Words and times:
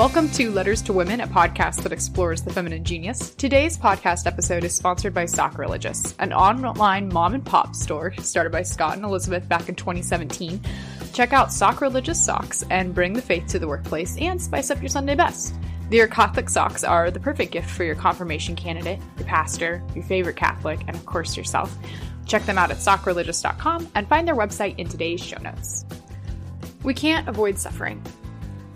Welcome 0.00 0.30
to 0.30 0.50
Letters 0.50 0.80
to 0.84 0.94
Women, 0.94 1.20
a 1.20 1.26
podcast 1.26 1.82
that 1.82 1.92
explores 1.92 2.40
the 2.40 2.50
feminine 2.50 2.84
genius. 2.84 3.34
Today's 3.34 3.76
podcast 3.76 4.26
episode 4.26 4.64
is 4.64 4.74
sponsored 4.74 5.12
by 5.12 5.26
Sock 5.26 5.58
Religious, 5.58 6.14
an 6.18 6.32
online 6.32 7.12
mom 7.12 7.34
and 7.34 7.44
pop 7.44 7.76
store 7.76 8.14
started 8.14 8.50
by 8.50 8.62
Scott 8.62 8.96
and 8.96 9.04
Elizabeth 9.04 9.46
back 9.46 9.68
in 9.68 9.74
2017. 9.74 10.58
Check 11.12 11.34
out 11.34 11.52
Sock 11.52 11.82
Religious 11.82 12.18
socks 12.18 12.64
and 12.70 12.94
bring 12.94 13.12
the 13.12 13.20
faith 13.20 13.46
to 13.48 13.58
the 13.58 13.68
workplace 13.68 14.16
and 14.16 14.40
spice 14.40 14.70
up 14.70 14.80
your 14.80 14.88
Sunday 14.88 15.14
best. 15.14 15.54
Their 15.90 16.08
Catholic 16.08 16.48
socks 16.48 16.82
are 16.82 17.10
the 17.10 17.20
perfect 17.20 17.52
gift 17.52 17.68
for 17.68 17.84
your 17.84 17.94
confirmation 17.94 18.56
candidate, 18.56 19.00
your 19.18 19.26
pastor, 19.26 19.82
your 19.94 20.04
favorite 20.04 20.36
Catholic, 20.36 20.80
and 20.88 20.96
of 20.96 21.04
course 21.04 21.36
yourself. 21.36 21.76
Check 22.24 22.46
them 22.46 22.56
out 22.56 22.70
at 22.70 22.78
sockreligious.com 22.78 23.90
and 23.94 24.08
find 24.08 24.26
their 24.26 24.34
website 24.34 24.78
in 24.78 24.88
today's 24.88 25.22
show 25.22 25.42
notes. 25.42 25.84
We 26.84 26.94
can't 26.94 27.28
avoid 27.28 27.58
suffering. 27.58 28.02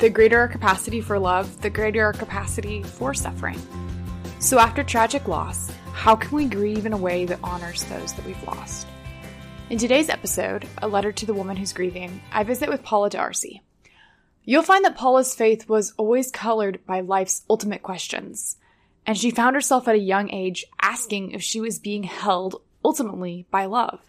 The 0.05 0.11
greater 0.11 0.39
our 0.39 0.49
capacity 0.49 1.01
for 1.01 1.19
love, 1.19 1.63
the 1.63 1.71
greater 1.71 2.05
our 2.05 2.13
capacity 2.13 2.83
for 2.83 3.15
suffering. 3.15 3.59
So, 4.39 4.59
after 4.59 4.85
tragic 4.85 5.29
loss, 5.29 5.71
how 5.95 6.15
can 6.15 6.37
we 6.37 6.45
grieve 6.45 6.85
in 6.85 6.93
a 6.93 6.99
way 6.99 7.25
that 7.25 7.39
honors 7.43 7.85
those 7.85 8.13
that 8.13 8.27
we've 8.27 8.47
lost? 8.47 8.87
In 9.71 9.79
today's 9.79 10.11
episode, 10.11 10.69
A 10.83 10.89
Letter 10.89 11.11
to 11.13 11.25
the 11.25 11.33
Woman 11.33 11.57
Who's 11.57 11.73
Grieving, 11.73 12.21
I 12.31 12.45
visit 12.45 12.69
with 12.69 12.83
Paula 12.83 13.09
D'Arcy. 13.09 13.63
You'll 14.45 14.63
find 14.63 14.85
that 14.85 14.95
Paula's 14.95 15.35
faith 15.35 15.71
was 15.71 15.95
always 15.97 16.31
colored 16.31 16.85
by 16.85 17.01
life's 17.01 17.43
ultimate 17.49 17.83
questions, 17.83 18.59
and 19.07 19.17
she 19.17 19.31
found 19.31 19.57
herself 19.57 19.89
at 19.89 19.95
a 19.95 19.99
young 19.99 20.29
age 20.29 20.67
asking 20.83 21.31
if 21.31 21.43
she 21.43 21.63
was 21.63 21.79
being 21.79 22.03
held 22.03 22.61
ultimately 22.85 23.47
by 23.51 23.65
love. 23.65 24.01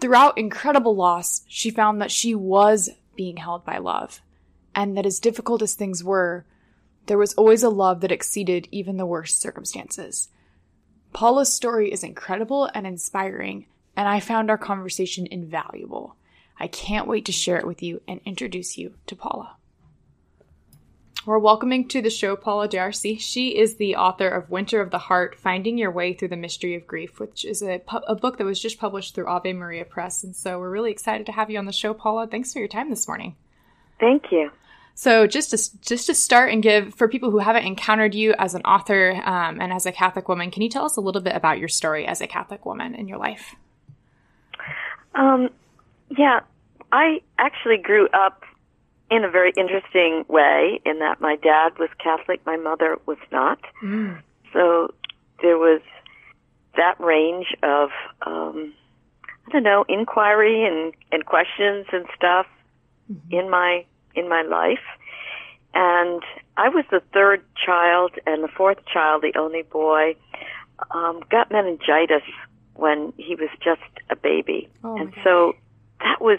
Throughout 0.00 0.38
incredible 0.38 0.96
loss, 0.96 1.42
she 1.46 1.70
found 1.70 2.00
that 2.00 2.10
she 2.10 2.34
was 2.34 2.88
being 3.14 3.36
held 3.36 3.66
by 3.66 3.76
love, 3.76 4.22
and 4.74 4.96
that 4.96 5.06
as 5.06 5.18
difficult 5.18 5.62
as 5.62 5.74
things 5.74 6.02
were, 6.02 6.44
there 7.06 7.18
was 7.18 7.34
always 7.34 7.62
a 7.62 7.70
love 7.70 8.00
that 8.00 8.12
exceeded 8.12 8.68
even 8.70 8.96
the 8.96 9.06
worst 9.06 9.40
circumstances. 9.40 10.28
Paula's 11.12 11.52
story 11.52 11.92
is 11.92 12.04
incredible 12.04 12.70
and 12.74 12.86
inspiring, 12.86 13.66
and 13.96 14.08
I 14.08 14.20
found 14.20 14.50
our 14.50 14.58
conversation 14.58 15.26
invaluable. 15.30 16.16
I 16.58 16.68
can't 16.68 17.08
wait 17.08 17.24
to 17.26 17.32
share 17.32 17.58
it 17.58 17.66
with 17.66 17.82
you 17.82 18.00
and 18.06 18.20
introduce 18.24 18.78
you 18.78 18.94
to 19.06 19.16
Paula. 19.16 19.56
We're 21.24 21.38
welcoming 21.38 21.86
to 21.88 22.02
the 22.02 22.10
show 22.10 22.34
Paula 22.34 22.66
D'Arcy. 22.66 23.16
She 23.16 23.56
is 23.56 23.76
the 23.76 23.94
author 23.94 24.26
of 24.26 24.50
Winter 24.50 24.80
of 24.80 24.90
the 24.90 24.98
Heart 24.98 25.36
Finding 25.36 25.78
Your 25.78 25.92
Way 25.92 26.14
Through 26.14 26.28
the 26.28 26.36
Mystery 26.36 26.74
of 26.74 26.86
Grief, 26.86 27.20
which 27.20 27.44
is 27.44 27.62
a, 27.62 27.78
pu- 27.78 27.98
a 28.08 28.16
book 28.16 28.38
that 28.38 28.44
was 28.44 28.60
just 28.60 28.80
published 28.80 29.14
through 29.14 29.28
Ave 29.28 29.52
Maria 29.52 29.84
Press. 29.84 30.24
And 30.24 30.34
so 30.34 30.58
we're 30.58 30.70
really 30.70 30.90
excited 30.90 31.26
to 31.26 31.32
have 31.32 31.48
you 31.48 31.60
on 31.60 31.66
the 31.66 31.72
show, 31.72 31.94
Paula. 31.94 32.26
Thanks 32.26 32.52
for 32.52 32.58
your 32.58 32.66
time 32.66 32.90
this 32.90 33.06
morning. 33.06 33.36
Thank 34.00 34.32
you. 34.32 34.50
So 35.02 35.26
just 35.26 35.50
to 35.50 35.80
just 35.80 36.06
to 36.06 36.14
start 36.14 36.52
and 36.52 36.62
give 36.62 36.94
for 36.94 37.08
people 37.08 37.32
who 37.32 37.38
haven't 37.38 37.64
encountered 37.64 38.14
you 38.14 38.36
as 38.38 38.54
an 38.54 38.62
author 38.62 39.20
um, 39.24 39.60
and 39.60 39.72
as 39.72 39.84
a 39.84 39.90
Catholic 39.90 40.28
woman, 40.28 40.52
can 40.52 40.62
you 40.62 40.68
tell 40.68 40.84
us 40.84 40.96
a 40.96 41.00
little 41.00 41.20
bit 41.20 41.34
about 41.34 41.58
your 41.58 41.66
story 41.66 42.06
as 42.06 42.20
a 42.20 42.28
Catholic 42.28 42.64
woman 42.64 42.94
in 42.94 43.08
your 43.08 43.18
life? 43.18 43.56
Um, 45.16 45.48
yeah, 46.16 46.42
I 46.92 47.20
actually 47.36 47.78
grew 47.78 48.06
up 48.10 48.44
in 49.10 49.24
a 49.24 49.28
very 49.28 49.52
interesting 49.56 50.24
way 50.28 50.80
in 50.86 51.00
that 51.00 51.20
my 51.20 51.34
dad 51.34 51.80
was 51.80 51.88
Catholic, 51.98 52.40
my 52.46 52.56
mother 52.56 52.96
was 53.04 53.18
not. 53.32 53.58
Mm. 53.82 54.22
So 54.52 54.94
there 55.42 55.58
was 55.58 55.80
that 56.76 56.94
range 57.00 57.46
of 57.64 57.90
um, 58.24 58.72
I 59.48 59.50
don't 59.50 59.64
know 59.64 59.84
inquiry 59.88 60.64
and 60.64 60.94
and 61.10 61.26
questions 61.26 61.86
and 61.90 62.06
stuff 62.14 62.46
Mm-hmm. 63.12 63.34
in 63.34 63.50
my 63.50 63.84
in 64.14 64.28
my 64.28 64.42
life. 64.42 64.84
And 65.74 66.22
I 66.56 66.68
was 66.68 66.84
the 66.90 67.02
third 67.12 67.42
child 67.64 68.12
and 68.26 68.44
the 68.44 68.48
fourth 68.48 68.84
child, 68.86 69.22
the 69.22 69.38
only 69.38 69.62
boy, 69.62 70.16
um, 70.90 71.20
got 71.30 71.50
meningitis 71.50 72.22
when 72.74 73.12
he 73.16 73.34
was 73.34 73.48
just 73.62 73.80
a 74.10 74.16
baby. 74.16 74.68
Oh, 74.84 74.96
and 74.96 75.12
so 75.24 75.54
that 76.00 76.20
was 76.20 76.38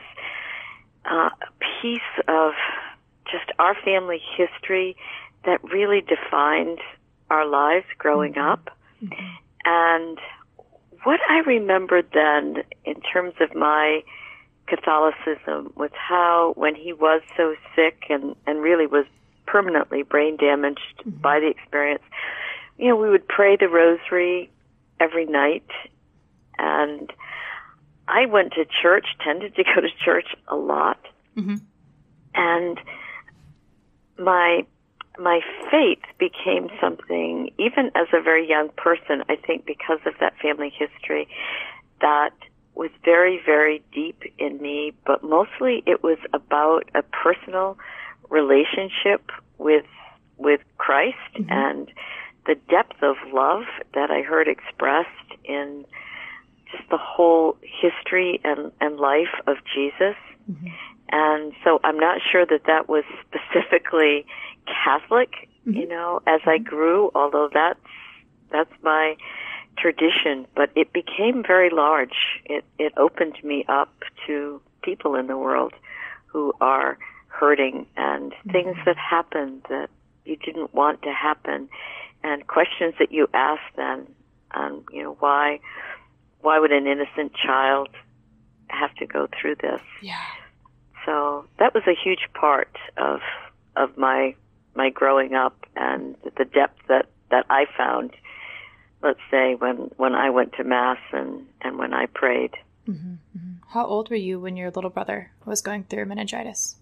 uh, 1.06 1.30
a 1.30 1.82
piece 1.82 2.02
of 2.28 2.54
just 3.32 3.52
our 3.58 3.76
family 3.84 4.22
history 4.38 4.96
that 5.46 5.64
really 5.64 6.02
defined 6.02 6.80
our 7.30 7.48
lives 7.48 7.86
growing 7.98 8.38
up. 8.38 8.70
And 9.66 10.18
what 11.04 11.20
I 11.30 11.40
remembered 11.40 12.08
then 12.14 12.64
in 12.86 13.02
terms 13.02 13.34
of 13.42 13.56
my 13.56 14.04
Catholicism 14.68 15.74
was 15.76 15.92
how 15.94 16.54
when 16.56 16.76
he 16.76 16.94
was 16.94 17.22
so 17.36 17.56
sick 17.76 18.04
and, 18.10 18.36
and 18.48 18.62
really 18.62 18.88
was 18.88 19.06
permanently 19.46 20.04
brain 20.04 20.38
damaged 20.38 21.04
by 21.06 21.40
the 21.40 21.48
experience, 21.48 22.04
you 22.78 22.88
know, 22.88 22.96
we 22.96 23.10
would 23.10 23.28
pray 23.28 23.56
the 23.56 23.68
rosary 23.68 24.50
every 25.00 25.26
night 25.26 25.70
and 26.58 27.12
I 28.08 28.26
went 28.26 28.54
to 28.54 28.66
church, 28.66 29.06
tended 29.24 29.56
to 29.56 29.64
go 29.64 29.82
to 29.82 29.90
church 30.04 30.36
a 30.48 30.56
lot. 30.56 31.00
Mhm. 31.38 31.62
And 32.36 32.80
my 34.18 34.66
my 35.20 35.42
faith 35.70 36.02
became 36.18 36.70
something 36.82 37.52
even 37.60 37.92
as 37.94 38.08
a 38.14 38.20
very 38.20 38.48
young 38.50 38.70
person, 38.70 39.24
I 39.30 39.36
think 39.36 39.64
because 39.66 40.00
of 40.08 40.18
that 40.20 40.36
family 40.40 40.70
history 40.70 41.28
that 42.02 42.34
was 42.76 42.90
very, 43.06 43.42
very 43.46 43.84
deep 43.94 44.24
in 44.38 44.62
me, 44.62 44.94
but 45.06 45.24
mostly 45.24 45.84
it 45.86 46.04
was 46.04 46.18
about 46.34 46.90
a 46.96 47.04
personal 47.04 47.78
relationship 48.30 49.32
with 49.58 49.86
with 50.38 50.62
Christ 50.78 51.18
mm-hmm. 51.36 51.52
and 51.52 51.92
the 52.46 52.56
depth 52.70 53.02
of 53.02 53.16
love 53.32 53.64
that 53.94 54.12
I 54.12 54.22
heard 54.22 54.48
expressed 54.48 55.10
in 55.46 55.86
just 56.72 56.90
the 56.90 56.98
whole 56.98 57.58
history 57.62 58.42
and, 58.44 58.72
and 58.82 58.98
life 58.98 59.34
of 59.48 59.58
Jesus. 59.74 60.16
Mm-hmm. 60.52 60.68
And 61.12 61.54
so 61.64 61.80
I'm 61.84 61.98
not 61.98 62.20
sure 62.32 62.46
that 62.46 62.64
that 62.66 62.90
was 62.90 63.04
specifically 63.28 64.26
Catholic, 64.66 65.32
mm-hmm. 65.68 65.78
you 65.78 65.88
know, 65.88 66.22
as 66.26 66.42
I 66.46 66.58
grew, 66.58 67.12
although 67.14 67.50
that's, 67.54 67.80
that's 68.52 68.74
my 68.82 69.16
tradition, 69.78 70.46
but 70.56 70.70
it 70.76 70.94
became 70.94 71.44
very 71.46 71.70
large. 71.70 72.42
It, 72.46 72.64
it 72.78 72.94
opened 72.98 73.44
me 73.44 73.66
up 73.68 73.94
to 74.28 74.62
people 74.82 75.16
in 75.16 75.28
the 75.28 75.38
world 75.38 75.74
who 76.28 76.54
are 76.62 76.98
hurting 77.28 77.86
and 77.98 78.34
things 78.52 78.78
that 78.86 78.98
happen 78.98 79.62
that 79.70 79.90
you 80.26 80.36
didn't 80.36 80.74
want 80.74 81.02
to 81.04 81.12
happen 81.12 81.70
and 82.24 82.48
questions 82.48 82.94
that 83.00 83.12
you 83.12 83.28
ask 83.34 83.62
then, 83.76 84.08
um, 84.52 84.84
you 84.92 85.04
know, 85.04 85.18
why, 85.20 85.60
why 86.42 86.60
would 86.60 86.72
an 86.72 86.88
innocent 86.88 87.34
child 87.34 87.90
have 88.68 88.94
to 88.96 89.06
go 89.06 89.28
through 89.40 89.56
this? 89.56 89.82
Yeah. 90.02 90.16
So 91.06 91.46
that 91.60 91.74
was 91.74 91.84
a 91.88 91.96
huge 91.96 92.30
part 92.34 92.76
of 92.98 93.20
of 93.76 93.98
my 93.98 94.36
my 94.76 94.90
growing 94.90 95.34
up 95.34 95.66
and 95.76 96.16
the 96.38 96.46
depth 96.46 96.80
that 96.88 97.08
that 97.30 97.46
I 97.50 97.66
found. 97.78 98.12
Let's 99.04 99.20
say 99.30 99.56
when 99.56 99.92
when 99.98 100.16
I 100.16 100.30
went 100.30 100.54
to 100.54 100.64
mass 100.64 100.98
and 101.12 101.46
and 101.62 101.78
when 101.78 101.94
I 101.94 102.06
prayed. 102.08 102.52
Mm-hmm, 102.88 103.14
mm-hmm. 103.38 103.52
How 103.70 103.86
old 103.86 104.10
were 104.10 104.16
you 104.16 104.40
when 104.40 104.58
your 104.58 104.72
little 104.72 104.90
brother 104.90 105.32
was 105.46 105.62
going 105.62 105.84
through 105.86 106.06
meningitis? 106.06 106.78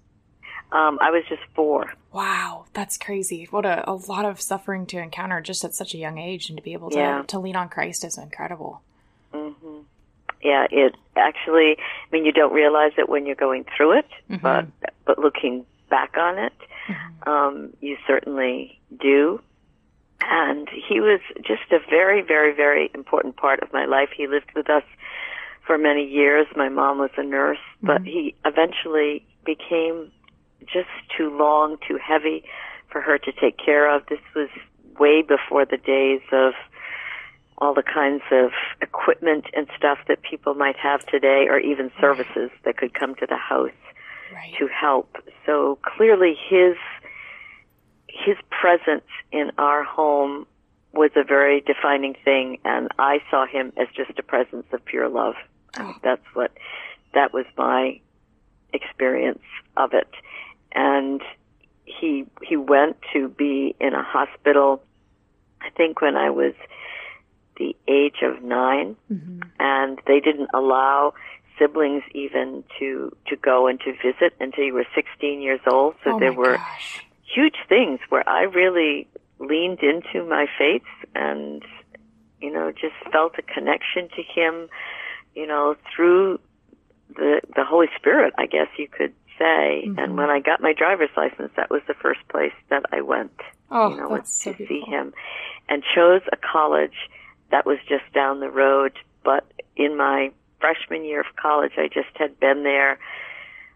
Um, 0.71 0.99
I 1.01 1.09
was 1.11 1.23
just 1.27 1.41
four. 1.53 1.93
Wow, 2.13 2.65
that's 2.73 2.97
crazy. 2.97 3.47
What 3.51 3.65
a, 3.65 3.89
a 3.89 3.93
lot 3.93 4.23
of 4.25 4.39
suffering 4.39 4.85
to 4.87 4.97
encounter 4.99 5.41
just 5.41 5.65
at 5.65 5.73
such 5.75 5.93
a 5.93 5.97
young 5.97 6.17
age 6.17 6.47
and 6.49 6.57
to 6.57 6.63
be 6.63 6.73
able 6.73 6.89
to, 6.91 6.97
Yeah. 6.97 7.23
to 7.27 7.39
lean 7.39 7.55
on 7.57 7.67
Christ 7.69 8.05
is 8.05 8.17
incredible. 8.17 8.81
Mm-hmm. 9.33 9.79
Yeah, 10.41 10.67
it 10.71 10.95
actually. 11.15 11.77
I 11.77 11.83
mean, 12.11 12.25
you 12.25 12.31
don't 12.31 12.53
realize 12.53 12.93
it 12.97 13.09
when 13.09 13.25
you're 13.25 13.35
going 13.35 13.65
through 13.75 13.99
it, 13.99 14.07
but 14.41 14.65
but 15.05 15.19
looking 15.19 15.65
back 15.89 16.15
on 16.17 16.37
it, 16.39 16.53
um, 17.27 17.73
you 17.81 17.97
certainly 18.07 18.79
do. 18.99 19.41
And 20.29 20.69
he 20.69 20.99
was 20.99 21.19
just 21.37 21.71
a 21.71 21.79
very, 21.89 22.21
very, 22.21 22.53
very 22.53 22.91
important 22.93 23.37
part 23.37 23.61
of 23.61 23.73
my 23.73 23.85
life. 23.85 24.09
He 24.15 24.27
lived 24.27 24.51
with 24.55 24.69
us 24.69 24.83
for 25.65 25.77
many 25.77 26.05
years. 26.07 26.47
My 26.55 26.69
mom 26.69 26.99
was 26.99 27.11
a 27.17 27.23
nurse, 27.23 27.57
mm-hmm. 27.77 27.87
but 27.87 28.03
he 28.03 28.35
eventually 28.45 29.25
became 29.45 30.11
just 30.61 30.89
too 31.17 31.35
long, 31.35 31.77
too 31.87 31.97
heavy 31.97 32.43
for 32.91 33.01
her 33.01 33.17
to 33.17 33.31
take 33.31 33.57
care 33.57 33.93
of. 33.93 34.05
This 34.07 34.19
was 34.35 34.49
way 34.99 35.21
before 35.21 35.65
the 35.65 35.77
days 35.77 36.21
of 36.31 36.53
all 37.57 37.73
the 37.73 37.83
kinds 37.83 38.23
of 38.31 38.51
equipment 38.81 39.45
and 39.53 39.67
stuff 39.77 39.99
that 40.07 40.21
people 40.23 40.53
might 40.55 40.75
have 40.77 41.05
today, 41.05 41.47
or 41.49 41.59
even 41.59 41.91
services 41.99 42.49
that 42.65 42.77
could 42.77 42.93
come 42.93 43.15
to 43.15 43.25
the 43.27 43.37
house 43.37 43.71
Right. 44.33 44.55
to 44.59 44.67
help. 44.67 45.17
So 45.45 45.77
clearly, 45.83 46.37
his 46.49 46.77
his 48.13 48.37
presence 48.49 49.05
in 49.31 49.51
our 49.57 49.83
home 49.83 50.45
was 50.93 51.11
a 51.15 51.23
very 51.23 51.61
defining 51.61 52.15
thing, 52.25 52.57
and 52.65 52.89
I 52.99 53.19
saw 53.29 53.45
him 53.45 53.71
as 53.77 53.87
just 53.95 54.17
a 54.19 54.23
presence 54.23 54.65
of 54.71 54.83
pure 54.85 55.07
love. 55.09 55.35
Oh. 55.77 55.95
That's 56.03 56.25
what 56.33 56.51
that 57.13 57.33
was 57.33 57.45
my 57.57 57.99
experience 58.73 59.43
of 59.77 59.93
it, 59.93 60.09
and 60.73 61.21
he 61.85 62.25
he 62.41 62.57
went 62.57 62.97
to 63.13 63.29
be 63.29 63.75
in 63.79 63.93
a 63.93 64.03
hospital. 64.03 64.83
I 65.61 65.69
think 65.69 66.01
when 66.01 66.15
I 66.17 66.29
was 66.29 66.53
the 67.57 67.75
age 67.87 68.23
of 68.23 68.41
9 68.41 68.95
Mm-hmm. 69.11 69.39
and 69.59 69.99
they 70.07 70.19
didn't 70.19 70.49
allow 70.53 71.13
siblings 71.59 72.03
even 72.13 72.63
to 72.79 73.15
to 73.27 73.35
go 73.35 73.67
and 73.67 73.79
to 73.81 73.93
visit 73.93 74.33
until 74.39 74.63
you 74.63 74.73
were 74.73 74.87
16 74.95 75.41
years 75.41 75.59
old. 75.67 75.95
So 76.03 76.15
oh 76.15 76.19
there 76.19 76.33
were 76.33 76.57
gosh. 76.57 77.05
Huge 77.33 77.55
things 77.67 77.99
where 78.09 78.27
I 78.27 78.43
really 78.43 79.07
leaned 79.39 79.79
into 79.81 80.27
my 80.27 80.45
faith 80.57 80.83
and 81.15 81.63
you 82.39 82.51
know 82.51 82.71
just 82.71 82.95
felt 83.11 83.33
a 83.37 83.41
connection 83.41 84.07
to 84.15 84.21
him 84.23 84.67
you 85.35 85.47
know 85.47 85.75
through 85.95 86.39
the 87.15 87.41
the 87.55 87.63
Holy 87.65 87.87
Spirit 87.97 88.33
I 88.37 88.45
guess 88.45 88.67
you 88.77 88.87
could 88.87 89.13
say. 89.39 89.85
Mhm. 89.87 89.97
and 89.97 90.17
when 90.17 90.29
I 90.29 90.39
got 90.39 90.61
my 90.61 90.73
driver's 90.73 91.09
license 91.17 91.51
that 91.55 91.69
was 91.69 91.81
the 91.87 91.95
first 91.95 92.19
place 92.29 92.53
that 92.69 92.83
I 92.91 93.01
went 93.01 93.39
Oh, 93.71 93.89
you 93.89 93.97
know 93.97 94.09
that's 94.09 94.33
so 94.43 94.53
to 94.53 94.67
see 94.67 94.81
him 94.81 95.13
and 95.69 95.83
chose 95.95 96.21
a 96.31 96.37
college 96.37 97.09
that 97.49 97.65
was 97.65 97.77
just 97.87 98.03
down 98.13 98.39
the 98.39 98.49
road. 98.49 98.93
But 99.23 99.45
in 99.75 99.97
my 99.97 100.31
freshman 100.59 101.03
year 101.05 101.21
of 101.21 101.35
college 101.35 101.73
I 101.77 101.87
just 101.87 102.15
had 102.15 102.39
been 102.39 102.63
there 102.63 102.99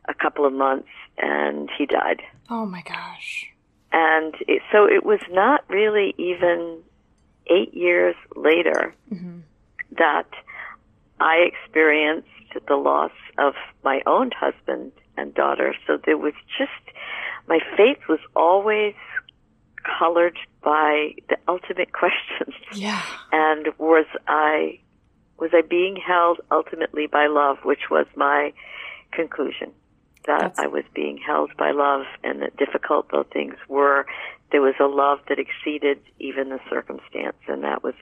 a 0.07 0.13
couple 0.13 0.46
of 0.46 0.54
months 0.54 0.88
and 1.18 1.69
he 1.78 1.86
died 1.86 2.22
Oh 2.50 2.66
my 2.66 2.81
gosh. 2.81 3.48
and 3.92 4.36
it, 4.48 4.62
so 4.72 4.86
it 4.86 5.04
was 5.06 5.19
not 5.31 5.62
really 5.69 6.13
even 6.18 6.80
eight 7.48 7.74
years 7.74 8.16
later 8.36 8.94
Mm-hmm. 9.13 9.40
that 9.98 10.28
I 11.19 11.36
experienced 11.52 12.28
the 12.68 12.75
loss 12.75 13.12
of 13.38 13.54
my 13.84 14.02
own 14.06 14.31
husband 14.31 14.92
and 15.18 15.34
daughter. 15.34 15.74
So 15.86 15.98
there 16.06 16.18
was 16.18 16.34
just, 16.57 16.72
my 17.48 17.60
faith 17.78 18.00
was 18.10 18.19
always 18.36 18.96
colored 20.00 20.38
by 20.63 21.12
the 21.30 21.38
ultimate 21.48 21.92
questions. 22.02 22.56
Yeah. 22.74 23.02
And 23.31 23.68
was 23.78 24.06
I, 24.28 24.80
was 25.40 25.52
I 25.54 25.62
being 25.62 25.96
held 25.98 26.40
ultimately 26.52 27.07
by 27.07 27.28
love, 27.28 27.57
which 27.63 27.90
was 27.92 28.07
my 28.16 28.52
conclusion. 29.12 29.72
That 30.27 30.39
That's- 30.42 30.60
I 30.60 30.68
was 30.68 30.83
being 30.94 31.18
held 31.18 31.56
by 31.57 31.72
love 31.72 32.06
and 32.24 32.42
that 32.42 32.57
difficult 32.57 33.07
though 33.12 33.24
things 33.24 33.56
were, 33.68 34.06
there 34.51 34.62
was 34.62 34.75
a 34.80 34.86
love 34.86 35.19
that 35.30 35.39
exceeded 35.39 36.00
even 36.19 36.50
the 36.50 36.60
circumstance 36.69 37.38
and 37.48 37.63
that 37.63 37.83
was 37.83 37.95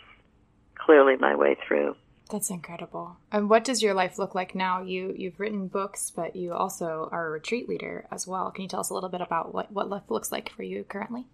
clearly 0.75 1.15
my 1.17 1.35
way 1.35 1.55
through. 1.67 1.95
That's 2.31 2.49
incredible. 2.49 3.17
And 3.31 3.49
what 3.49 3.63
does 3.63 3.83
your 3.83 3.93
life 3.93 4.17
look 4.17 4.33
like 4.33 4.55
now? 4.55 4.81
You 4.81 5.13
you've 5.15 5.39
written 5.39 5.67
books, 5.67 6.11
but 6.15 6.35
you 6.35 6.53
also 6.53 7.09
are 7.11 7.27
a 7.27 7.31
retreat 7.31 7.67
leader 7.67 8.07
as 8.09 8.25
well. 8.25 8.49
Can 8.51 8.63
you 8.63 8.69
tell 8.69 8.79
us 8.79 8.89
a 8.89 8.93
little 8.93 9.09
bit 9.09 9.21
about 9.21 9.53
what 9.53 9.71
what 9.71 9.89
life 9.89 10.09
looks 10.09 10.31
like 10.31 10.49
for 10.49 10.63
you 10.63 10.83
currently? 10.85 11.27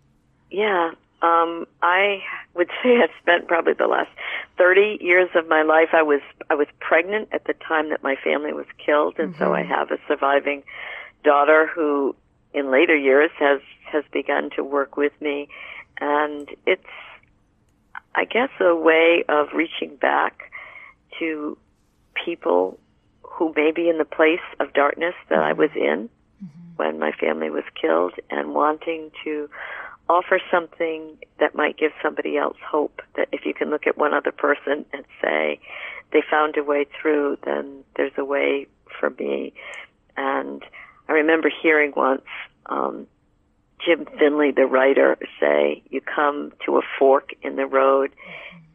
Yeah, 0.49 0.91
um, 1.21 1.65
I 1.81 2.21
would 2.55 2.69
say 2.83 2.97
I've 3.01 3.09
spent 3.21 3.47
probably 3.47 3.73
the 3.73 3.87
last 3.87 4.09
thirty 4.57 4.97
years 5.01 5.29
of 5.35 5.47
my 5.47 5.63
life. 5.63 5.89
I 5.93 6.03
was 6.03 6.21
I 6.49 6.55
was 6.55 6.67
pregnant 6.79 7.29
at 7.31 7.45
the 7.45 7.53
time 7.53 7.89
that 7.89 8.03
my 8.03 8.15
family 8.23 8.53
was 8.53 8.65
killed, 8.83 9.19
and 9.19 9.35
so 9.37 9.53
I 9.53 9.61
mm-hmm. 9.61 9.71
have 9.71 9.91
a 9.91 9.97
surviving 10.07 10.63
daughter 11.23 11.67
who, 11.67 12.15
in 12.53 12.71
later 12.71 12.95
years, 12.95 13.31
has 13.39 13.61
has 13.91 14.03
begun 14.11 14.49
to 14.55 14.63
work 14.63 14.97
with 14.97 15.13
me, 15.21 15.49
and 15.99 16.49
it's, 16.65 16.83
I 18.15 18.25
guess, 18.25 18.49
a 18.59 18.75
way 18.75 19.23
of 19.27 19.47
reaching 19.53 19.95
back 19.95 20.51
to 21.19 21.57
people 22.25 22.79
who 23.23 23.53
may 23.55 23.71
be 23.71 23.89
in 23.89 23.97
the 23.97 24.05
place 24.05 24.39
of 24.59 24.73
darkness 24.73 25.15
that 25.29 25.39
I 25.39 25.51
mm-hmm. 25.51 25.59
was 25.59 25.71
in 25.75 26.09
mm-hmm. 26.43 26.75
when 26.75 26.99
my 26.99 27.11
family 27.11 27.49
was 27.49 27.63
killed, 27.79 28.13
and 28.29 28.53
wanting 28.53 29.11
to 29.23 29.49
offer 30.09 30.39
something 30.51 31.17
that 31.39 31.55
might 31.55 31.77
give 31.77 31.91
somebody 32.01 32.37
else 32.37 32.57
hope. 32.65 33.01
That 33.15 33.29
if 33.31 33.45
you 33.45 33.53
can 33.53 33.69
look 33.69 33.87
at 33.87 33.97
one 33.97 34.13
other 34.13 34.31
person 34.31 34.85
and 34.91 35.05
say, 35.21 35.59
they 36.11 36.23
found 36.29 36.57
a 36.57 36.63
way 36.63 36.85
through, 36.99 37.37
then 37.45 37.83
there's 37.95 38.17
a 38.17 38.25
way 38.25 38.67
for 38.99 39.11
me. 39.11 39.53
And 40.17 40.63
I 41.07 41.13
remember 41.13 41.49
hearing 41.61 41.93
once 41.95 42.23
um, 42.65 43.07
Jim 43.85 44.05
Finley, 44.17 44.51
the 44.51 44.65
writer, 44.65 45.17
say, 45.39 45.83
You 45.89 46.01
come 46.01 46.51
to 46.65 46.77
a 46.77 46.81
fork 46.97 47.29
in 47.43 47.55
the 47.55 47.65
road, 47.65 48.11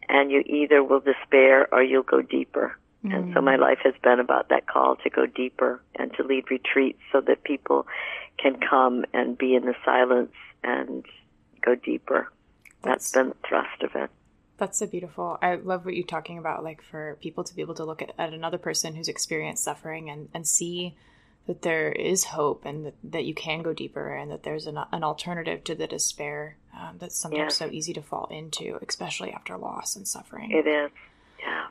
and 0.09 0.31
you 0.31 0.43
either 0.47 0.83
will 0.83 1.01
despair 1.01 1.73
or 1.73 1.83
you'll 1.83 2.03
go 2.03 2.23
deeper. 2.23 2.77
And 3.07 3.35
so 3.35 3.43
my 3.43 3.57
life 3.57 3.81
has 3.85 3.93
been 4.03 4.19
about 4.19 4.49
that 4.49 4.67
call 4.67 4.97
to 4.97 5.11
go 5.11 5.27
deeper 5.27 5.83
and 5.95 6.11
to 6.15 6.23
lead 6.23 6.51
retreats 6.51 7.01
so 7.13 7.21
that 7.21 7.45
people 7.45 7.87
can 8.39 8.59
come 8.59 9.05
and 9.13 9.37
be 9.37 9.55
in 9.55 9.67
the 9.67 9.75
silence 9.85 10.33
and 10.63 11.05
go 11.65 11.75
deeper. 11.75 12.31
That's 12.83 13.11
been 13.13 13.29
the 13.31 13.37
thrust 13.49 13.83
of 13.83 13.95
it. 13.95 14.11
That's 14.57 14.79
so 14.79 14.87
beautiful. 14.87 15.39
I 15.43 15.57
love 15.57 15.85
what 15.85 15.95
you're 15.95 16.07
talking 16.07 16.39
about, 16.39 16.63
like 16.63 16.83
for 16.83 17.17
people 17.21 17.43
to 17.45 17.55
be 17.57 17.63
able 17.63 17.75
to 17.75 17.85
look 17.85 18.03
at, 18.03 18.13
at 18.19 18.33
another 18.33 18.59
person 18.59 18.95
who's 18.95 19.09
experienced 19.09 19.65
suffering 19.65 20.11
and, 20.11 20.29
and 20.33 20.47
see 20.47 20.95
that 21.47 21.63
there 21.63 21.91
is 21.91 22.25
hope 22.25 22.65
and 22.65 22.87
that, 22.87 22.95
that 23.05 23.25
you 23.25 23.35
can 23.35 23.63
go 23.63 23.73
deeper 23.73 24.15
and 24.15 24.31
that 24.31 24.45
there's 24.45 24.67
an, 24.67 24.79
an 24.93 25.03
alternative 25.03 25.65
to 25.65 25.75
the 25.75 25.87
despair 25.87 26.57
um, 26.79 26.97
that's 26.99 27.17
sometimes 27.17 27.59
Yeah. 27.61 27.67
so 27.67 27.73
easy 27.73 27.93
to 27.95 28.03
fall 28.03 28.29
into, 28.31 28.79
especially 28.87 29.33
after 29.33 29.57
loss 29.59 29.97
and 29.97 30.07
suffering. 30.07 30.51
It 30.53 30.67
is. 30.67 30.91
Yeah. 31.41 31.67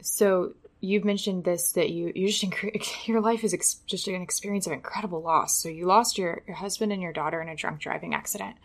So 0.00 0.54
you've 0.80 1.04
mentioned 1.04 1.44
this 1.44 1.72
that 1.72 1.90
you 1.90 2.10
you 2.14 2.28
just 2.28 2.42
incre- 2.42 3.06
your 3.06 3.20
life 3.20 3.44
is 3.44 3.52
ex- 3.54 3.80
just 3.86 4.08
an 4.08 4.20
experience 4.22 4.66
of 4.66 4.72
incredible 4.72 5.20
loss. 5.22 5.56
So 5.62 5.68
you 5.68 5.86
lost 5.86 6.18
your, 6.18 6.42
your 6.46 6.56
husband 6.56 6.92
and 6.92 7.00
your 7.02 7.12
daughter 7.12 7.40
in 7.42 7.48
a 7.48 7.54
drunk 7.56 7.80
driving 7.80 8.14
accident. 8.14 8.56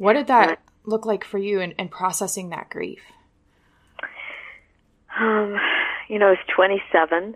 What 0.00 0.14
did 0.14 0.28
that 0.28 0.60
look 0.86 1.04
like 1.04 1.24
for 1.24 1.36
you 1.36 1.60
in, 1.60 1.72
in 1.72 1.88
processing 1.90 2.48
that 2.48 2.70
grief? 2.70 3.00
Um, 5.20 5.58
you 6.08 6.18
know, 6.18 6.28
I 6.28 6.30
was 6.30 6.38
27, 6.56 7.34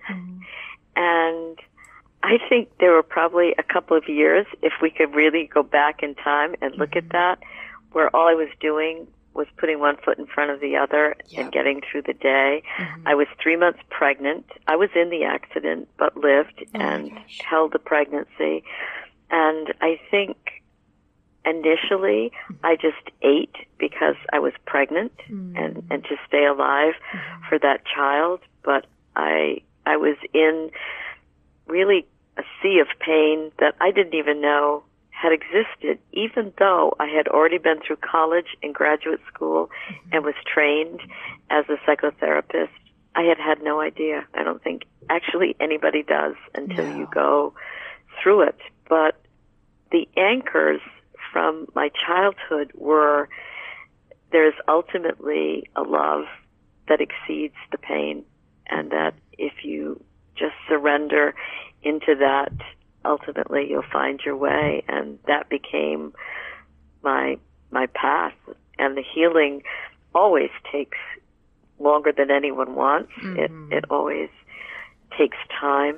and 0.96 1.58
I 2.22 2.38
think 2.49 2.70
there 2.81 2.93
were 2.93 3.02
probably 3.02 3.55
a 3.58 3.62
couple 3.62 3.99
of 3.99 4.08
years, 4.08 4.46
if 4.62 4.72
we 4.81 4.88
could 4.90 5.14
really 5.14 5.46
go 5.52 5.62
back 5.62 6.02
in 6.02 6.14
time 6.14 6.55
and 6.62 6.75
look 6.78 6.96
at 6.96 7.11
that, 7.11 7.38
where 7.93 8.08
all 8.16 8.28
I 8.28 8.32
was 8.34 8.49
doing 8.61 9.06
was 9.34 9.46
putting 9.58 9.78
one 9.78 9.99
foot 10.02 10.16
in 10.19 10.25
front 10.26 10.50
of 10.50 10.61
the 10.61 10.76
other 10.76 11.16
Yep. 11.28 11.43
and 11.43 11.52
getting 11.52 11.82
through 11.82 12.02
the 12.02 12.14
day. 12.14 12.62
Mhm. 12.78 13.02
I 13.04 13.14
was 13.14 13.26
three 13.42 13.56
months 13.56 13.80
pregnant. 13.90 14.50
I 14.68 14.76
was 14.76 14.88
in 14.94 15.11
the 15.11 15.25
accident, 15.25 15.88
but 15.99 16.16
lived 16.16 16.64
Oh 16.75 16.78
and 16.80 17.12
held 17.44 17.73
the 17.73 17.78
pregnancy. 17.78 18.64
And 19.30 19.75
I 19.83 20.00
think 20.11 20.62
initially 21.45 22.33
I 22.63 22.77
just 22.77 23.11
ate 23.23 23.55
because 23.79 24.17
I 24.33 24.39
was 24.39 24.53
pregnant 24.67 25.13
Mm. 25.31 25.57
and, 25.63 25.83
and 25.91 26.05
to 26.05 26.17
stay 26.27 26.45
alive 26.47 26.95
Mm-hmm. 27.13 27.45
for 27.49 27.59
that 27.59 27.83
child. 27.87 28.41
But 28.63 28.87
I, 29.17 29.59
I 29.87 29.97
was 29.97 30.17
in 30.33 30.71
really 31.67 32.07
a 32.37 32.43
sea 32.63 32.79
of 32.81 32.89
pain 32.99 33.51
that 33.59 33.75
I 33.81 33.91
didn't 33.91 34.15
even 34.15 34.41
know 34.41 34.83
had 35.11 35.33
existed, 35.33 35.99
even 36.13 36.53
though 36.59 36.95
I 36.99 37.07
had 37.07 37.29
already 37.29 37.59
been 37.59 37.81
through 37.81 37.97
college 37.97 38.57
and 38.63 38.75
graduate 38.75 39.21
school 39.33 39.71
and 40.13 40.25
was 40.25 40.35
trained 40.45 41.01
as 41.51 41.65
a 41.69 41.77
psychotherapist. 41.89 42.69
I 43.15 43.23
had 43.23 43.39
had 43.39 43.63
no 43.63 43.81
idea. 43.81 44.27
I 44.35 44.43
don't 44.43 44.63
think 44.63 44.83
actually 45.09 45.55
anybody 45.61 46.03
does 46.03 46.35
until 46.55 46.85
No. 46.87 46.99
you 46.99 47.09
go 47.15 47.55
through 48.21 48.43
it. 48.43 48.59
But 48.89 49.15
the 49.93 50.09
anchors 50.17 50.81
from 51.35 51.67
my 51.75 51.91
childhood 52.07 52.71
were 52.76 53.29
there's 54.31 54.55
ultimately 54.69 55.69
a 55.75 55.83
love 55.83 56.26
that 56.88 57.00
exceeds 57.00 57.57
the 57.73 57.79
pain, 57.79 58.25
and 58.69 58.93
that 58.93 59.14
if 59.37 59.64
you 59.64 60.00
just 60.37 60.55
surrender 60.69 61.35
into 61.83 62.14
that, 62.21 62.53
ultimately 63.05 63.67
you'll 63.69 63.91
find 63.93 64.21
your 64.25 64.37
way. 64.37 64.85
And 64.88 65.19
that 65.26 65.49
became 65.49 66.14
my 67.03 67.37
my 67.73 67.87
path. 67.87 68.35
And 68.79 68.97
the 68.97 69.03
healing 69.03 69.62
always 70.14 70.50
takes 70.71 70.99
longer 71.81 72.12
than 72.12 72.31
anyone 72.31 72.76
wants. 72.76 73.12
Mhm. 73.12 73.38
It 73.38 73.79
it 73.79 73.85
always 73.91 74.31
takes 75.19 75.38
time, 75.61 75.97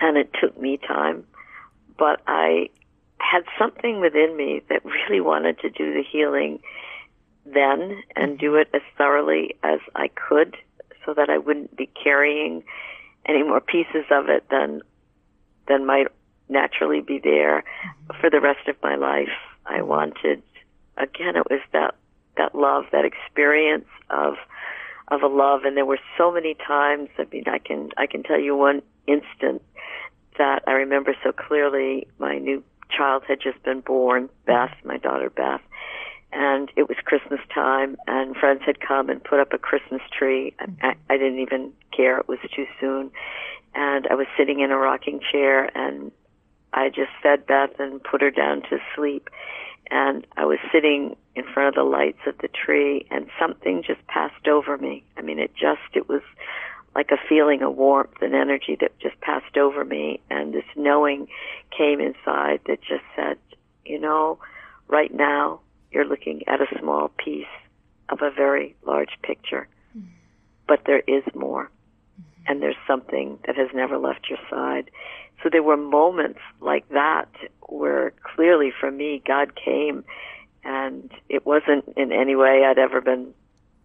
and 0.00 0.16
it 0.16 0.32
took 0.40 0.56
me 0.56 0.76
time. 0.78 1.26
But 1.98 2.20
I 2.26 2.70
had 3.18 3.44
something 3.58 4.00
within 4.00 4.36
me 4.36 4.62
that 4.68 4.84
really 4.84 5.20
wanted 5.20 5.58
to 5.60 5.70
do 5.70 5.92
the 5.92 6.02
healing 6.02 6.60
then 7.44 8.02
and 8.16 8.38
do 8.38 8.56
it 8.56 8.68
as 8.74 8.82
thoroughly 8.98 9.54
as 9.62 9.78
I 9.94 10.08
could 10.08 10.56
so 11.04 11.14
that 11.14 11.30
I 11.30 11.38
wouldn't 11.38 11.76
be 11.76 11.88
carrying 12.02 12.64
any 13.24 13.42
more 13.42 13.60
pieces 13.60 14.04
of 14.10 14.28
it 14.28 14.44
than 14.50 14.82
than 15.68 15.86
might 15.86 16.06
naturally 16.48 17.00
be 17.00 17.18
there 17.22 17.64
for 18.20 18.30
the 18.30 18.40
rest 18.40 18.68
of 18.68 18.76
my 18.82 18.94
life. 18.96 19.28
I 19.64 19.82
wanted 19.82 20.42
again 20.96 21.36
it 21.36 21.48
was 21.50 21.60
that 21.72 21.94
that 22.36 22.54
love, 22.54 22.84
that 22.92 23.04
experience 23.04 23.88
of 24.10 24.34
of 25.08 25.22
a 25.22 25.28
love 25.28 25.64
and 25.64 25.76
there 25.76 25.86
were 25.86 26.00
so 26.18 26.32
many 26.32 26.54
times 26.54 27.08
I 27.18 27.26
mean 27.30 27.44
I 27.46 27.58
can 27.58 27.90
I 27.96 28.06
can 28.06 28.22
tell 28.22 28.40
you 28.40 28.56
one 28.56 28.82
instant 29.06 29.62
that 30.38 30.62
I 30.66 30.72
remember 30.72 31.14
so 31.22 31.32
clearly 31.32 32.08
my 32.18 32.38
new 32.38 32.62
child 32.90 33.24
had 33.26 33.40
just 33.40 33.62
been 33.62 33.80
born, 33.80 34.28
Beth, 34.46 34.74
my 34.84 34.96
daughter 34.98 35.30
Beth, 35.30 35.60
and 36.32 36.70
it 36.76 36.88
was 36.88 36.96
Christmas 37.04 37.40
time, 37.54 37.96
and 38.06 38.36
friends 38.36 38.62
had 38.66 38.80
come 38.80 39.08
and 39.08 39.22
put 39.22 39.40
up 39.40 39.52
a 39.52 39.58
Christmas 39.58 40.02
tree. 40.16 40.54
I, 40.82 40.94
I 41.08 41.16
didn't 41.16 41.38
even 41.38 41.72
care; 41.96 42.18
it 42.18 42.28
was 42.28 42.38
too 42.54 42.66
soon. 42.80 43.10
And 43.74 44.06
I 44.10 44.14
was 44.14 44.26
sitting 44.36 44.60
in 44.60 44.70
a 44.70 44.76
rocking 44.76 45.20
chair, 45.32 45.70
and 45.76 46.10
I 46.72 46.88
just 46.88 47.10
fed 47.22 47.46
Beth 47.46 47.78
and 47.78 48.02
put 48.02 48.20
her 48.22 48.30
down 48.30 48.62
to 48.62 48.78
sleep. 48.94 49.28
And 49.90 50.26
I 50.36 50.44
was 50.44 50.58
sitting 50.72 51.16
in 51.36 51.44
front 51.44 51.68
of 51.68 51.74
the 51.74 51.88
lights 51.88 52.20
of 52.26 52.36
the 52.38 52.48
tree, 52.48 53.06
and 53.10 53.28
something 53.38 53.82
just 53.86 54.04
passed 54.08 54.48
over 54.48 54.76
me. 54.78 55.04
I 55.16 55.22
mean, 55.22 55.38
it 55.38 55.54
just 55.54 55.94
it 55.94 56.08
was 56.08 56.22
like 56.96 57.10
a 57.10 57.28
feeling 57.28 57.60
of 57.60 57.76
warmth 57.76 58.22
and 58.22 58.34
energy 58.34 58.74
that 58.80 58.98
just 58.98 59.20
passed 59.20 59.58
over 59.58 59.84
me, 59.84 60.18
and 60.30 60.54
this 60.54 60.64
knowing 60.76 61.28
came 61.76 62.00
inside 62.00 62.60
that 62.66 62.80
just 62.80 63.04
said, 63.14 63.36
you 63.84 64.00
know, 64.00 64.38
right 64.88 65.12
now 65.12 65.60
you're 65.92 66.06
looking 66.06 66.40
at 66.48 66.62
a 66.62 66.78
small 66.80 67.10
piece 67.22 67.44
of 68.08 68.22
a 68.22 68.30
very 68.30 68.74
large 68.86 69.10
picture. 69.22 69.68
Mm-hmm. 69.94 70.08
But 70.66 70.84
there 70.86 71.02
is 71.06 71.22
more. 71.34 71.64
Mm-hmm. 72.18 72.44
And 72.46 72.62
there's 72.62 72.82
something 72.86 73.38
that 73.46 73.56
has 73.56 73.68
never 73.74 73.98
left 73.98 74.30
your 74.30 74.38
side. 74.48 74.90
So 75.42 75.50
there 75.52 75.62
were 75.62 75.76
moments 75.76 76.40
like 76.62 76.88
that 76.88 77.28
where 77.68 78.14
clearly 78.22 78.72
for 78.80 78.90
me 78.90 79.22
God 79.26 79.52
came 79.54 80.02
and 80.64 81.10
it 81.28 81.44
wasn't 81.44 81.84
in 81.94 82.10
any 82.10 82.36
way 82.36 82.64
I'd 82.64 82.78
ever 82.78 83.02
been 83.02 83.34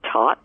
taught. 0.09 0.41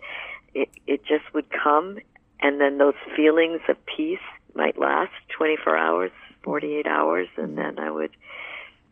It 0.53 0.69
it 0.89 1.05
just 1.05 1.33
would 1.33 1.47
come 1.49 1.99
and 2.41 2.61
then 2.61 2.79
those 2.79 2.95
feelings 3.15 3.61
of 3.69 3.77
peace 3.87 4.19
might 4.55 4.79
last 4.79 5.13
24 5.37 5.77
hours, 5.77 6.11
48 6.43 6.87
hours 6.87 7.29
and 7.37 7.57
then 7.57 7.79
I 7.79 7.91
would 7.91 8.11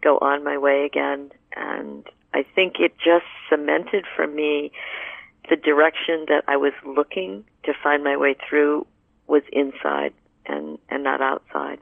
go 0.03 0.19
on 0.19 0.45
my 0.45 0.59
way 0.59 0.85
again 0.85 1.31
and 1.57 2.07
I 2.35 2.45
think 2.55 2.75
it 2.81 2.97
just 2.99 3.27
cemented 3.49 4.05
for 4.17 4.27
me 4.27 4.73
the 5.49 5.57
direction 5.57 6.27
that 6.29 6.45
I 6.49 6.57
was 6.57 6.73
looking 6.85 7.45
to 7.65 7.73
find 7.83 8.03
my 8.03 8.17
way 8.17 8.35
through 8.49 8.87
was 9.27 9.43
inside 9.53 10.13
and, 10.47 10.79
and 10.89 11.05
not 11.05 11.21
outside. 11.21 11.79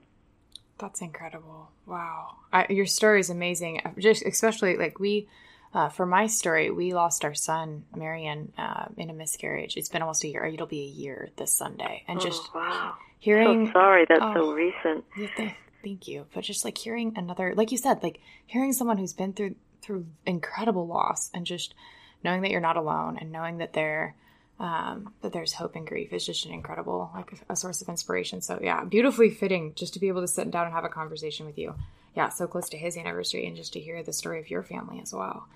That's 0.78 1.00
incredible. 1.00 1.70
Wow. 1.86 2.36
I, 2.52 2.66
your 2.68 2.86
story 2.86 3.20
is 3.20 3.30
amazing. 3.30 3.80
Just 3.98 4.24
especially 4.26 4.76
like 4.76 4.98
we, 4.98 5.28
uh, 5.74 5.88
for 5.88 6.04
my 6.04 6.26
story, 6.26 6.70
we 6.70 6.92
lost 6.92 7.24
our 7.24 7.34
son, 7.34 7.84
Marion, 7.96 8.52
uh, 8.58 8.86
in 8.96 9.10
a 9.10 9.14
miscarriage. 9.14 9.76
It's 9.76 9.88
been 9.88 10.02
almost 10.02 10.24
a 10.24 10.28
year. 10.28 10.44
It'll 10.44 10.66
be 10.66 10.82
a 10.82 10.88
year 10.88 11.30
this 11.36 11.52
Sunday. 11.52 12.04
And 12.06 12.20
just 12.20 12.42
oh, 12.54 12.58
wow. 12.58 12.94
hearing. 13.18 13.66
So 13.66 13.72
sorry, 13.72 14.04
that's 14.08 14.20
oh, 14.22 14.34
so 14.34 14.52
recent. 14.52 15.04
Thank 15.82 16.06
you. 16.06 16.26
But 16.34 16.44
just 16.44 16.64
like 16.64 16.78
hearing 16.78 17.14
another, 17.16 17.54
like 17.56 17.72
you 17.72 17.78
said, 17.78 18.02
like 18.02 18.20
hearing 18.46 18.72
someone 18.72 18.98
who's 18.98 19.14
been 19.14 19.32
through 19.32 19.56
through 19.82 20.06
incredible 20.24 20.86
loss 20.86 21.30
and 21.34 21.44
just 21.44 21.74
knowing 22.22 22.42
that 22.42 22.50
you're 22.50 22.60
not 22.60 22.76
alone 22.76 23.18
and 23.20 23.32
knowing 23.32 23.58
that 23.58 23.72
there 23.72 24.14
um, 24.60 25.12
that 25.22 25.32
there's 25.32 25.54
hope 25.54 25.74
in 25.74 25.84
grief 25.84 26.12
is 26.12 26.24
just 26.24 26.46
an 26.46 26.52
incredible 26.52 27.10
like 27.14 27.32
a 27.48 27.56
source 27.56 27.82
of 27.82 27.88
inspiration 27.88 28.40
so 28.40 28.60
yeah 28.62 28.84
beautifully 28.84 29.28
fitting 29.28 29.72
just 29.74 29.92
to 29.94 29.98
be 29.98 30.06
able 30.06 30.20
to 30.20 30.28
sit 30.28 30.50
down 30.52 30.66
and 30.66 30.72
have 30.72 30.84
a 30.84 30.88
conversation 30.88 31.46
with 31.46 31.58
you 31.58 31.74
yeah 32.14 32.28
so 32.28 32.46
close 32.46 32.68
to 32.68 32.78
his 32.78 32.96
anniversary 32.96 33.44
and 33.44 33.56
just 33.56 33.72
to 33.72 33.80
hear 33.80 34.04
the 34.04 34.12
story 34.12 34.38
of 34.38 34.50
your 34.50 34.62
family 34.62 35.00
as 35.00 35.12
well 35.12 35.48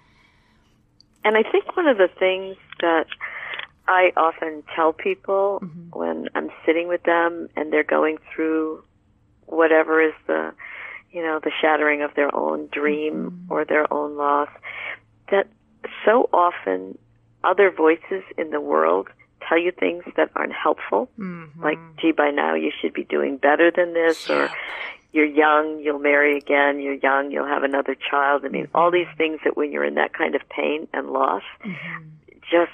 and 1.27 1.37
i 1.37 1.43
think 1.43 1.77
one 1.77 1.87
of 1.87 1.99
the 1.99 2.09
things 2.19 2.57
that 2.81 3.07
i 3.89 4.13
often 4.17 4.63
tell 4.75 4.93
people 4.93 5.61
mm-hmm. 5.63 5.99
when 5.99 6.29
i'm 6.35 6.51
sitting 6.65 6.89
with 6.89 7.03
them 7.03 7.49
and 7.57 7.73
they're 7.73 7.85
going 7.85 8.17
through 8.33 8.83
whatever 9.47 10.01
is 10.01 10.15
the 10.27 10.53
you 11.17 11.23
know, 11.23 11.41
the 11.43 11.51
shattering 11.63 12.03
of 12.03 12.15
their 12.15 12.35
own 12.35 12.69
dream 12.71 13.31
mm-hmm. 13.31 13.53
or 13.53 13.65
their 13.65 13.91
own 13.91 14.19
loss, 14.19 14.51
that 15.31 15.47
so 16.05 16.29
often 16.31 16.99
other 17.43 17.71
voices 17.71 18.23
in 18.37 18.51
the 18.51 18.61
world 18.61 19.09
tell 19.49 19.59
you 19.59 19.73
things 19.73 20.05
that 20.17 20.31
aren't 20.37 20.53
helpful. 20.53 21.09
Mm-hmm. 21.19 21.63
Like, 21.63 21.79
gee, 21.99 22.13
by 22.13 22.31
now 22.31 22.55
you 22.55 22.71
should 22.81 22.93
be 22.93 23.05
doing 23.05 23.39
better 23.39 23.71
than 23.71 23.95
this, 23.95 24.29
or 24.29 24.51
you're 25.17 25.25
young, 25.25 25.81
you'll 25.83 25.99
marry 25.99 26.37
again, 26.37 26.79
you're 26.79 26.95
young, 26.95 27.31
you'll 27.31 27.47
have 27.47 27.63
another 27.63 27.95
child. 27.95 28.45
I 28.45 28.49
mean, 28.49 28.67
mm-hmm. 28.67 28.77
all 28.77 28.91
these 28.91 29.09
things 29.17 29.41
that 29.45 29.57
when 29.57 29.73
you're 29.73 29.85
in 29.85 29.95
that 29.95 30.13
kind 30.13 30.35
of 30.35 30.43
pain 30.51 30.87
and 30.93 31.09
loss 31.11 31.43
mm-hmm. 31.65 32.09
just 32.43 32.71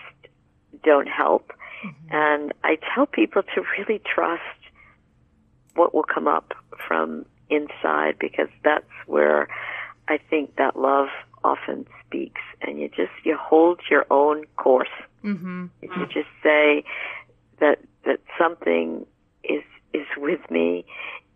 don't 0.82 1.06
help. 1.06 1.52
Mm-hmm. 1.86 2.14
And 2.14 2.52
I 2.64 2.78
tell 2.94 3.06
people 3.06 3.42
to 3.54 3.62
really 3.78 4.00
trust 4.00 4.42
what 5.76 5.94
will 5.94 6.02
come 6.02 6.26
up 6.26 6.52
from 6.88 7.24
inside 7.48 8.16
because 8.18 8.48
that's 8.64 8.90
where 9.06 9.46
I 10.08 10.18
think 10.18 10.56
that 10.56 10.76
love 10.76 11.08
often 11.44 11.86
speaks 12.04 12.40
and 12.60 12.80
you 12.80 12.88
just 12.88 13.12
you 13.24 13.36
hold 13.36 13.80
your 13.90 14.06
own 14.10 14.44
course 14.56 14.88
mm-hmm. 15.24 15.66
you 15.80 16.06
just 16.06 16.28
say 16.42 16.84
that 17.58 17.78
that 18.04 18.20
something 18.38 19.04
is 19.42 19.64
is 19.92 20.06
with 20.16 20.40
me 20.50 20.84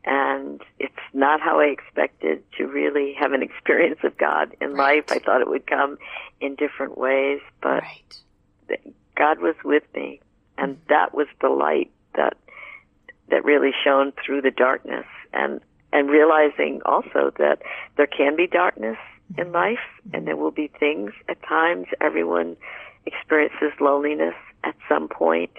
and 0.06 0.62
it's 0.78 0.94
not 1.12 1.40
how 1.40 1.60
I 1.60 1.64
expected 1.64 2.42
to 2.56 2.66
really 2.66 3.14
have 3.18 3.32
an 3.32 3.42
experience 3.42 3.98
of 4.04 4.16
God 4.16 4.54
in 4.60 4.72
right. 4.72 4.96
life. 4.96 5.04
I 5.16 5.18
thought 5.18 5.40
it 5.40 5.48
would 5.48 5.66
come 5.66 5.98
in 6.40 6.54
different 6.54 6.96
ways, 6.96 7.40
but 7.60 7.82
right. 7.82 8.80
God 9.16 9.40
was 9.40 9.56
with 9.64 9.82
me, 9.94 10.20
and 10.56 10.76
mm-hmm. 10.76 10.88
that 10.88 11.14
was 11.14 11.26
the 11.40 11.48
light 11.48 11.90
that 12.14 12.36
that 13.28 13.44
really 13.44 13.72
shone 13.84 14.12
through 14.24 14.42
the 14.42 14.50
darkness. 14.50 15.06
And 15.32 15.60
and 15.92 16.10
realizing 16.10 16.80
also 16.84 17.32
that 17.38 17.62
there 17.96 18.06
can 18.06 18.36
be 18.36 18.46
darkness 18.46 18.98
in 19.36 19.44
mm-hmm. 19.44 19.54
life 19.54 19.78
mm-hmm. 19.78 20.16
and 20.16 20.26
there 20.26 20.36
will 20.36 20.50
be 20.50 20.70
things 20.78 21.12
at 21.28 21.42
times 21.42 21.86
everyone 22.00 22.56
experiences 23.06 23.72
loneliness 23.80 24.34
at 24.64 24.74
some 24.88 25.08
point 25.08 25.50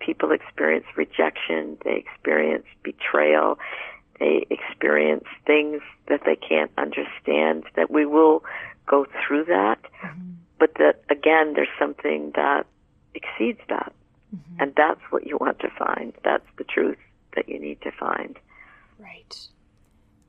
people 0.00 0.32
experience 0.32 0.86
rejection 0.96 1.76
they 1.84 1.96
experience 1.96 2.64
betrayal 2.82 3.58
they 4.20 4.46
experience 4.50 5.24
things 5.46 5.80
that 6.08 6.20
they 6.24 6.36
can't 6.36 6.70
understand 6.78 7.64
that 7.76 7.90
we 7.90 8.06
will 8.06 8.44
go 8.86 9.06
through 9.26 9.44
that. 9.46 9.78
Mm-hmm. 10.02 10.32
but 10.58 10.74
that 10.78 11.02
again 11.10 11.54
there's 11.54 11.68
something 11.78 12.32
that 12.34 12.66
exceeds 13.14 13.60
that. 13.68 13.92
Mm-hmm. 14.34 14.62
and 14.62 14.74
that's 14.74 15.00
what 15.10 15.26
you 15.26 15.36
want 15.40 15.60
to 15.60 15.70
find. 15.78 16.12
That's 16.24 16.46
the 16.58 16.64
truth 16.64 16.98
that 17.36 17.48
you 17.48 17.60
need 17.60 17.80
to 17.82 17.92
find. 17.92 18.36
Right. 18.98 19.48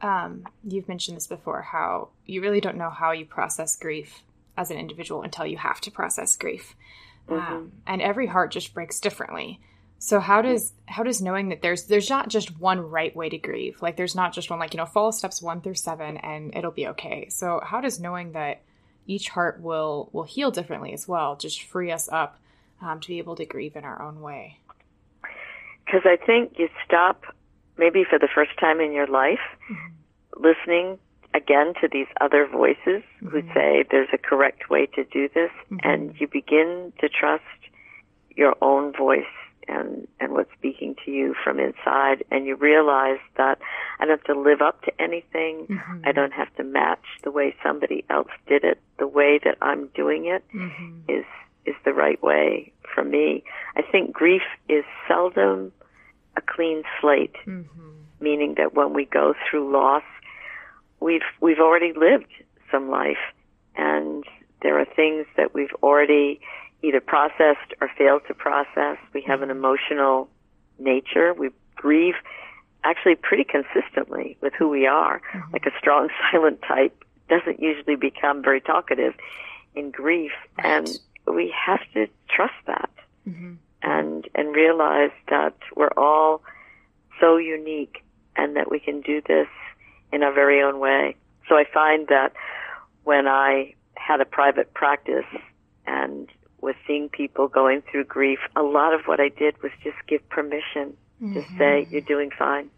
Um, 0.01 0.45
you've 0.63 0.87
mentioned 0.87 1.17
this 1.17 1.25
before 1.25 1.61
how 1.63 2.09
you 2.25 2.41
really 2.41 2.61
don't 2.61 2.77
know 2.77 2.91
how 2.91 3.11
you 3.11 3.25
process 3.25 3.75
grief 3.75 4.21
as 4.57 4.69
an 4.69 4.77
individual 4.77 5.23
until 5.23 5.45
you 5.45 5.57
have 5.57 5.81
to 5.81 5.91
process 5.91 6.35
grief. 6.35 6.75
Mm-hmm. 7.27 7.53
um, 7.53 7.71
and 7.87 8.03
every 8.03 8.27
heart 8.27 8.51
just 8.51 8.75
breaks 8.75 8.99
differently 8.99 9.59
so 9.99 10.19
how 10.19 10.41
does 10.41 10.73
how 10.87 11.03
does 11.03 11.21
knowing 11.21 11.49
that 11.49 11.61
there's 11.61 11.85
there's 11.85 12.09
not 12.09 12.29
just 12.29 12.59
one 12.59 12.79
right 12.79 13.15
way 13.15 13.29
to 13.29 13.37
grieve 13.37 13.81
like 13.81 13.97
there's 13.97 14.15
not 14.15 14.33
just 14.33 14.49
one 14.49 14.59
like 14.59 14.73
you 14.73 14.77
know 14.77 14.85
follow 14.85 15.11
steps 15.11 15.41
one 15.41 15.61
through 15.61 15.75
seven 15.75 16.17
and 16.17 16.55
it'll 16.55 16.71
be 16.71 16.87
okay 16.87 17.27
so 17.29 17.61
how 17.63 17.81
does 17.81 17.99
knowing 17.99 18.33
that 18.33 18.61
each 19.07 19.29
heart 19.29 19.61
will 19.61 20.09
will 20.11 20.23
heal 20.23 20.51
differently 20.51 20.93
as 20.93 21.07
well 21.07 21.35
just 21.35 21.63
free 21.63 21.91
us 21.91 22.09
up 22.11 22.39
um, 22.81 22.99
to 22.99 23.07
be 23.07 23.19
able 23.19 23.35
to 23.35 23.45
grieve 23.45 23.75
in 23.75 23.83
our 23.83 24.01
own 24.01 24.21
way 24.21 24.59
because 25.85 26.01
i 26.05 26.17
think 26.25 26.53
you 26.57 26.67
stop 26.85 27.23
maybe 27.77 28.03
for 28.09 28.19
the 28.19 28.29
first 28.33 28.51
time 28.59 28.79
in 28.79 28.91
your 28.91 29.07
life, 29.07 29.39
mm-hmm. 29.69 30.43
listening 30.43 30.99
again 31.33 31.73
to 31.81 31.87
these 31.91 32.07
other 32.21 32.47
voices 32.47 33.03
mm-hmm. 33.21 33.27
who 33.27 33.41
say 33.53 33.83
there's 33.91 34.09
a 34.13 34.17
correct 34.17 34.69
way 34.69 34.85
to 34.87 35.03
do 35.05 35.29
this, 35.33 35.51
mm-hmm. 35.71 35.77
and 35.83 36.15
you 36.19 36.27
begin 36.27 36.93
to 36.99 37.09
trust 37.09 37.43
your 38.35 38.55
own 38.61 38.93
voice 38.93 39.23
and 39.67 40.07
and 40.19 40.33
what's 40.33 40.51
speaking 40.57 40.95
to 41.05 41.11
you 41.11 41.35
from 41.43 41.59
inside 41.59 42.23
and 42.31 42.45
you 42.45 42.55
realize 42.55 43.19
that 43.37 43.59
I 43.99 44.05
don't 44.05 44.19
have 44.19 44.35
to 44.35 44.39
live 44.39 44.61
up 44.61 44.81
to 44.83 45.01
anything. 45.01 45.67
Mm-hmm. 45.69 46.01
I 46.05 46.11
don't 46.11 46.33
have 46.33 46.53
to 46.55 46.63
match 46.63 47.03
the 47.23 47.31
way 47.31 47.55
somebody 47.63 48.03
else 48.09 48.29
did 48.47 48.63
it. 48.63 48.79
The 48.99 49.07
way 49.07 49.39
that 49.43 49.57
I'm 49.61 49.87
doing 49.95 50.25
it 50.25 50.43
mm-hmm. 50.53 50.99
is 51.09 51.25
is 51.65 51.75
the 51.83 51.93
right 51.93 52.21
way 52.21 52.71
for 52.93 53.03
me. 53.03 53.43
I 53.75 53.81
think 53.81 54.13
grief 54.13 54.43
is 54.69 54.83
seldom 55.07 55.71
a 56.37 56.41
clean 56.41 56.83
slate, 57.01 57.35
mm-hmm. 57.45 57.89
meaning 58.19 58.55
that 58.57 58.73
when 58.73 58.93
we 58.93 59.05
go 59.05 59.33
through 59.49 59.71
loss, 59.71 60.03
we've 60.99 61.21
we've 61.41 61.59
already 61.59 61.93
lived 61.93 62.31
some 62.71 62.89
life, 62.89 63.33
and 63.75 64.23
there 64.61 64.79
are 64.79 64.85
things 64.85 65.25
that 65.37 65.53
we've 65.53 65.73
already 65.83 66.39
either 66.87 67.01
processed 67.01 67.73
or 67.81 67.89
failed 67.97 68.21
to 68.27 68.33
process. 68.33 68.97
We 69.13 69.21
have 69.23 69.41
an 69.41 69.49
emotional 69.49 70.29
nature. 70.79 71.33
We 71.33 71.49
grieve 71.75 72.15
actually 72.83 73.15
pretty 73.15 73.43
consistently 73.43 74.37
with 74.41 74.53
who 74.53 74.69
we 74.69 74.85
are. 74.85 75.21
Mm-hmm. 75.33 75.53
Like 75.53 75.65
a 75.65 75.71
strong 75.79 76.09
silent 76.31 76.61
type 76.61 77.03
doesn't 77.29 77.61
usually 77.61 77.95
become 77.95 78.43
very 78.43 78.61
talkative 78.61 79.15
in 79.73 79.91
grief, 79.91 80.31
right. 80.57 80.65
and 80.67 80.99
we 81.35 81.53
have 81.65 81.81
to 81.93 82.07
trust 82.29 82.53
that. 82.67 82.89
Mm-hmm 83.27 83.55
and 83.85 84.27
and 84.33 84.53
realize 84.53 85.11
that 85.29 85.55
we're 85.75 85.93
all 85.95 86.41
so 87.21 87.37
unique 87.37 88.03
and 88.35 88.55
that 88.57 88.69
we 88.69 88.79
can 88.79 88.99
do 88.99 89.21
this 89.25 89.47
in 90.11 90.23
our 90.23 90.33
very 90.33 90.61
own 90.61 90.79
way. 90.79 91.15
So 91.47 91.55
I 91.55 91.63
find 91.71 92.07
that 92.07 92.33
when 93.03 93.27
I 93.27 93.75
had 93.95 94.19
a 94.19 94.25
private 94.25 94.73
practice 94.73 95.25
and 95.85 96.27
was 96.65 96.75
seeing 96.87 97.07
people 97.07 97.47
going 97.47 97.81
through 97.89 98.05
grief, 98.05 98.39
a 98.55 98.63
lot 98.63 98.93
of 98.93 99.01
what 99.05 99.19
I 99.19 99.29
did 99.29 99.61
was 99.63 99.71
just 99.83 99.95
give 100.07 100.27
permission 100.29 100.97
mm-hmm. 101.21 101.33
to 101.35 101.41
say, 101.57 101.87
you're 101.89 102.01
doing 102.01 102.31
fine. 102.37 102.69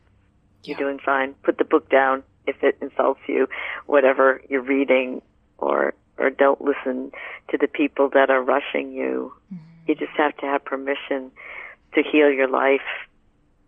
You're 0.64 0.78
yeah. 0.78 0.86
doing 0.86 1.00
fine. 1.04 1.34
Put 1.44 1.58
the 1.58 1.64
book 1.64 1.90
down 1.90 2.24
if 2.46 2.62
it 2.62 2.78
insults 2.82 3.22
you, 3.28 3.48
whatever 3.86 4.42
you're 4.50 4.62
reading, 4.62 5.22
or 5.58 5.94
or 6.18 6.30
don't 6.30 6.60
listen 6.62 7.12
to 7.50 7.58
the 7.58 7.68
people 7.68 8.10
that 8.10 8.30
are 8.30 8.42
rushing 8.42 8.92
you. 8.92 9.34
Mm-hmm. 9.54 9.64
You 9.88 9.96
just 9.96 10.18
have 10.18 10.36
to 10.38 10.46
have 10.46 10.66
permission 10.66 11.32
to 11.94 12.04
heal 12.04 12.30
your 12.32 12.50
life 12.50 12.82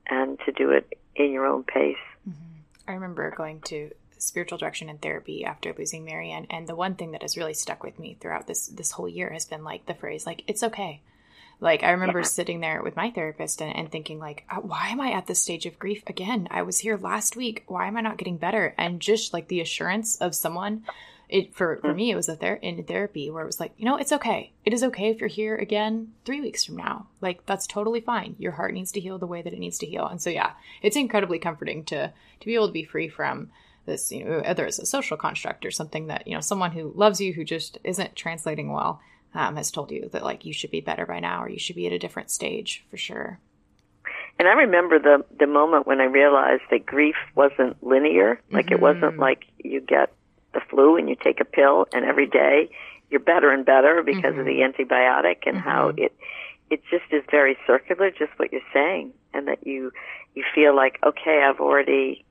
and 0.07 0.37
to 0.45 0.51
do 0.51 0.71
it 0.71 0.97
in 1.15 1.31
your 1.31 1.45
own 1.45 1.63
pace. 1.63 1.95
Mm-hmm. 2.27 2.59
I 2.87 2.93
remember 2.93 3.31
going 3.37 3.61
to 3.65 3.91
spiritual 4.19 4.57
direction 4.57 4.89
and 4.89 5.01
therapy 5.01 5.43
after 5.43 5.73
losing 5.77 6.05
Marianne, 6.05 6.47
and 6.49 6.67
the 6.67 6.75
one 6.75 6.95
thing 6.95 7.11
that 7.11 7.21
has 7.21 7.37
really 7.37 7.53
stuck 7.53 7.83
with 7.83 7.97
me 7.99 8.17
throughout 8.19 8.47
this 8.47 8.67
this 8.67 8.91
whole 8.91 9.09
year 9.09 9.31
has 9.31 9.45
been 9.45 9.63
like 9.63 9.85
the 9.85 9.93
phrase 9.95 10.25
like 10.25 10.43
it's 10.47 10.63
okay. 10.63 11.01
Like 11.61 11.83
I 11.83 11.91
remember 11.91 12.19
yeah. 12.19 12.25
sitting 12.25 12.61
there 12.61 12.81
with 12.81 12.95
my 12.95 13.11
therapist 13.11 13.61
and, 13.61 13.75
and 13.75 13.91
thinking 13.91 14.19
like, 14.19 14.45
uh, 14.49 14.61
why 14.61 14.87
am 14.89 15.01
I 15.01 15.11
at 15.11 15.27
this 15.27 15.41
stage 15.41 15.65
of 15.65 15.77
grief 15.77 16.03
again? 16.07 16.47
I 16.49 16.61
was 16.61 16.79
here 16.79 16.95
last 16.95 17.35
week. 17.35 17.65
Why 17.67 17.87
am 17.87 17.97
I 17.97 18.01
not 18.01 18.17
getting 18.17 18.37
better? 18.37 18.73
And 18.77 19.01
just 19.01 19.33
like 19.33 19.49
the 19.49 19.59
assurance 19.59 20.15
of 20.17 20.35
someone 20.35 20.83
it 21.29 21.53
for, 21.53 21.77
for 21.77 21.93
mm. 21.93 21.95
me 21.95 22.11
it 22.11 22.15
was 22.15 22.27
a 22.27 22.35
ther- 22.35 22.55
in 22.55 22.83
therapy 22.83 23.29
where 23.29 23.43
it 23.43 23.45
was 23.45 23.59
like 23.59 23.71
you 23.77 23.85
know 23.85 23.97
it's 23.97 24.11
okay 24.11 24.51
it 24.65 24.73
is 24.73 24.83
okay 24.83 25.09
if 25.09 25.19
you're 25.19 25.29
here 25.29 25.55
again 25.55 26.11
three 26.25 26.41
weeks 26.41 26.65
from 26.65 26.75
now 26.75 27.05
like 27.21 27.45
that's 27.45 27.67
totally 27.67 28.01
fine 28.01 28.35
your 28.39 28.53
heart 28.53 28.73
needs 28.73 28.91
to 28.91 28.99
heal 28.99 29.19
the 29.19 29.27
way 29.27 29.41
that 29.41 29.53
it 29.53 29.59
needs 29.59 29.77
to 29.77 29.85
heal 29.85 30.07
and 30.07 30.21
so 30.21 30.29
yeah 30.29 30.51
it's 30.81 30.97
incredibly 30.97 31.37
comforting 31.37 31.83
to 31.83 32.11
to 32.39 32.45
be 32.45 32.55
able 32.55 32.67
to 32.67 32.73
be 32.73 32.83
free 32.83 33.07
from 33.07 33.49
this 33.89 34.11
you 34.11 34.23
know 34.23 34.41
whether 34.45 34.65
it's 34.65 34.79
a 34.79 34.85
social 34.85 35.17
construct 35.17 35.65
or 35.65 35.71
something 35.71 36.07
that 36.07 36.25
you 36.27 36.33
know 36.33 36.41
someone 36.41 36.71
who 36.71 36.91
loves 36.95 37.19
you 37.19 37.33
who 37.33 37.43
just 37.43 37.77
isn't 37.83 38.15
translating 38.15 38.71
well 38.71 39.01
um, 39.33 39.55
has 39.57 39.69
told 39.69 39.91
you 39.91 40.09
that 40.11 40.23
like 40.23 40.45
you 40.45 40.53
should 40.53 40.71
be 40.71 40.81
better 40.81 41.05
by 41.05 41.19
now 41.19 41.43
or 41.43 41.49
you 41.49 41.59
should 41.59 41.75
be 41.75 41.85
at 41.85 41.93
a 41.93 41.99
different 41.99 42.31
stage 42.31 42.83
for 42.89 42.97
sure 42.97 43.39
and 44.39 44.47
I 44.47 44.53
remember 44.53 44.97
the 44.97 45.25
the 45.37 45.47
moment 45.47 45.85
when 45.85 45.99
I 45.99 46.05
realized 46.05 46.63
that 46.71 46.85
grief 46.85 47.17
wasn't 47.35 47.83
linear. 47.83 48.39
Like 48.49 48.67
mm-hmm. 48.67 48.75
it 48.75 48.79
wasn't 48.79 49.19
like 49.19 49.43
you 49.57 49.81
get 49.81 50.13
the 50.53 50.61
flu 50.69 50.95
and 50.95 51.09
you 51.09 51.17
take 51.21 51.41
a 51.41 51.45
pill 51.45 51.87
and 51.93 52.05
every 52.05 52.25
day 52.25 52.69
you're 53.11 53.19
better 53.19 53.51
and 53.51 53.65
better 53.65 54.01
because 54.01 54.31
mm-hmm. 54.31 54.39
of 54.39 54.45
the 54.45 54.59
mm-hmm. 54.59 54.81
antibiotic 54.81 55.45
and 55.45 55.57
mm-hmm. 55.57 55.69
how 55.69 55.89
it 55.89 56.15
it 56.69 56.81
just 56.89 57.03
is 57.11 57.23
very 57.29 57.57
circular 57.67 58.11
just 58.11 58.31
what 58.37 58.51
you're 58.51 58.61
saying 58.73 59.11
and 59.33 59.47
that 59.47 59.65
you 59.67 59.91
you 60.35 60.43
feel 60.55 60.75
like 60.75 60.99
okay 61.05 61.43
I've 61.47 61.59
already 61.59 62.23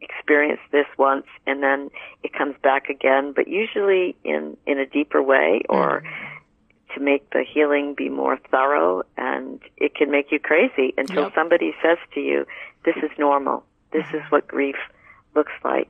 experienced 0.00 0.62
this 0.70 0.86
once 0.96 1.26
and 1.46 1.62
then 1.62 1.90
it 2.22 2.32
comes 2.32 2.54
back 2.62 2.88
again 2.88 3.32
but 3.34 3.48
usually 3.48 4.16
in 4.24 4.56
in 4.66 4.78
a 4.78 4.86
deeper 4.86 5.22
way 5.22 5.62
or 5.68 6.02
mm-hmm. 6.02 6.94
to 6.94 7.00
make 7.00 7.28
the 7.30 7.44
healing 7.44 7.94
be 7.96 8.08
more 8.08 8.38
thorough 8.50 9.02
and 9.16 9.60
it 9.76 9.94
can 9.94 10.10
make 10.10 10.30
you 10.30 10.38
crazy 10.38 10.94
until 10.96 11.24
yep. 11.24 11.32
somebody 11.34 11.74
says 11.82 11.98
to 12.14 12.20
you 12.20 12.46
this 12.84 12.96
is 12.98 13.10
normal 13.18 13.64
this 13.92 14.06
is 14.14 14.22
what 14.30 14.46
grief 14.46 14.76
looks 15.34 15.52
like 15.64 15.88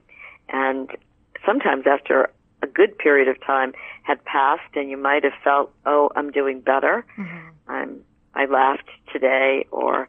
and 0.48 0.90
sometimes 1.44 1.84
after 1.86 2.30
a 2.62 2.66
good 2.66 2.96
period 2.98 3.28
of 3.28 3.40
time 3.44 3.72
had 4.02 4.24
passed 4.24 4.74
and 4.74 4.90
you 4.90 4.96
might 4.96 5.24
have 5.24 5.32
felt, 5.44 5.72
oh, 5.86 6.10
I'm 6.16 6.30
doing 6.30 6.60
better. 6.60 7.04
Mm-hmm. 7.16 7.70
I'm, 7.70 8.00
I 8.34 8.46
laughed 8.46 8.88
today 9.12 9.66
or 9.70 10.08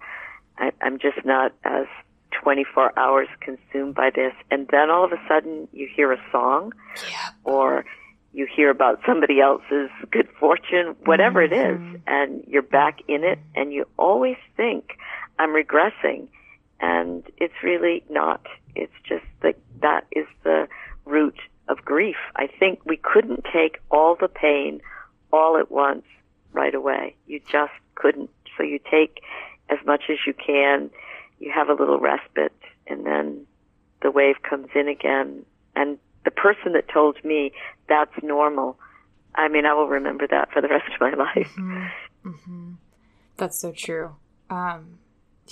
I, 0.57 0.71
I'm 0.81 0.99
just 0.99 1.25
not 1.25 1.53
as 1.63 1.85
24 2.31 2.97
hours 2.97 3.27
consumed 3.39 3.95
by 3.95 4.09
this. 4.09 4.33
And 4.51 4.67
then 4.71 4.89
all 4.89 5.03
of 5.03 5.11
a 5.11 5.21
sudden 5.27 5.67
you 5.71 5.87
hear 5.93 6.11
a 6.11 6.21
song 6.31 6.73
yeah. 7.09 7.29
or 7.43 7.85
you 8.33 8.47
hear 8.53 8.69
about 8.69 8.99
somebody 9.05 9.41
else's 9.41 9.89
good 10.11 10.27
fortune, 10.39 10.95
whatever 11.05 11.45
mm-hmm. 11.45 11.53
it 11.53 11.71
is, 11.71 11.79
mm-hmm. 11.79 11.95
and 12.07 12.43
you're 12.47 12.61
back 12.61 12.99
in 13.07 13.23
it 13.23 13.39
and 13.55 13.73
you 13.73 13.85
always 13.97 14.37
think, 14.55 14.97
I'm 15.37 15.49
regressing. 15.49 16.27
And 16.79 17.23
it's 17.37 17.53
really 17.63 18.03
not. 18.09 18.45
It's 18.75 18.93
just 19.03 19.25
that 19.41 19.57
that 19.81 20.05
is 20.11 20.27
the 20.43 20.67
root 21.05 21.37
of 21.67 21.83
grief. 21.83 22.15
I 22.35 22.47
think 22.47 22.79
we 22.85 22.97
couldn't 22.97 23.45
take 23.51 23.79
all 23.91 24.15
the 24.15 24.27
pain 24.27 24.81
all 25.31 25.57
at 25.57 25.71
once 25.71 26.05
right 26.53 26.73
away. 26.73 27.15
You 27.27 27.41
just 27.51 27.73
couldn't. 27.95 28.29
So 28.57 28.63
you 28.63 28.79
take 28.89 29.21
as 29.69 29.77
much 29.85 30.03
as 30.09 30.17
you 30.25 30.33
can, 30.33 30.89
you 31.39 31.51
have 31.53 31.69
a 31.69 31.73
little 31.73 31.99
respite, 31.99 32.53
and 32.87 33.05
then 33.05 33.45
the 34.01 34.11
wave 34.11 34.35
comes 34.47 34.67
in 34.75 34.87
again. 34.87 35.45
And 35.75 35.97
the 36.25 36.31
person 36.31 36.73
that 36.73 36.89
told 36.89 37.23
me 37.23 37.51
that's 37.87 38.11
normal, 38.21 38.77
I 39.35 39.47
mean, 39.47 39.65
I 39.65 39.73
will 39.73 39.87
remember 39.87 40.27
that 40.27 40.51
for 40.51 40.61
the 40.61 40.67
rest 40.67 40.91
of 40.93 40.99
my 40.99 41.13
life. 41.13 41.51
Mm-hmm. 41.57 42.29
Mm-hmm. 42.29 42.71
That's 43.37 43.59
so 43.59 43.71
true. 43.71 44.15
Um, 44.49 44.99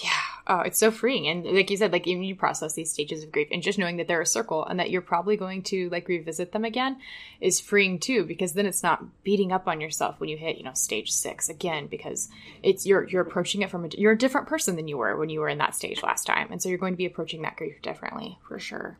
yeah. 0.03 0.09
Oh 0.45 0.59
it's 0.61 0.79
so 0.79 0.91
freeing. 0.91 1.27
And 1.27 1.45
like 1.45 1.69
you 1.69 1.77
said 1.77 1.91
like 1.91 2.07
even 2.07 2.23
you 2.23 2.35
process 2.35 2.73
these 2.73 2.91
stages 2.91 3.23
of 3.23 3.31
grief 3.31 3.47
and 3.51 3.61
just 3.61 3.77
knowing 3.77 3.97
that 3.97 4.07
they're 4.07 4.21
a 4.21 4.25
circle 4.25 4.65
and 4.65 4.79
that 4.79 4.89
you're 4.89 5.01
probably 5.01 5.35
going 5.37 5.63
to 5.63 5.89
like 5.89 6.07
revisit 6.07 6.51
them 6.51 6.63
again 6.63 6.97
is 7.41 7.59
freeing 7.59 7.99
too 7.99 8.23
because 8.23 8.53
then 8.53 8.65
it's 8.65 8.83
not 8.83 9.23
beating 9.23 9.51
up 9.51 9.67
on 9.67 9.81
yourself 9.81 10.19
when 10.19 10.29
you 10.29 10.37
hit 10.37 10.57
you 10.57 10.63
know 10.63 10.73
stage 10.73 11.11
six 11.11 11.49
again 11.49 11.87
because 11.87 12.29
it's 12.63 12.85
you're 12.85 13.07
you're 13.07 13.21
approaching 13.21 13.61
it 13.61 13.69
from 13.69 13.85
a 13.85 13.89
you're 13.97 14.13
a 14.13 14.17
different 14.17 14.47
person 14.47 14.75
than 14.75 14.87
you 14.87 14.97
were 14.97 15.17
when 15.17 15.29
you 15.29 15.39
were 15.39 15.49
in 15.49 15.57
that 15.57 15.75
stage 15.75 16.01
last 16.03 16.25
time. 16.25 16.47
And 16.51 16.61
so 16.61 16.69
you're 16.69 16.77
going 16.77 16.93
to 16.93 16.97
be 16.97 17.05
approaching 17.05 17.41
that 17.41 17.57
grief 17.57 17.81
differently 17.81 18.37
for 18.47 18.59
sure. 18.59 18.97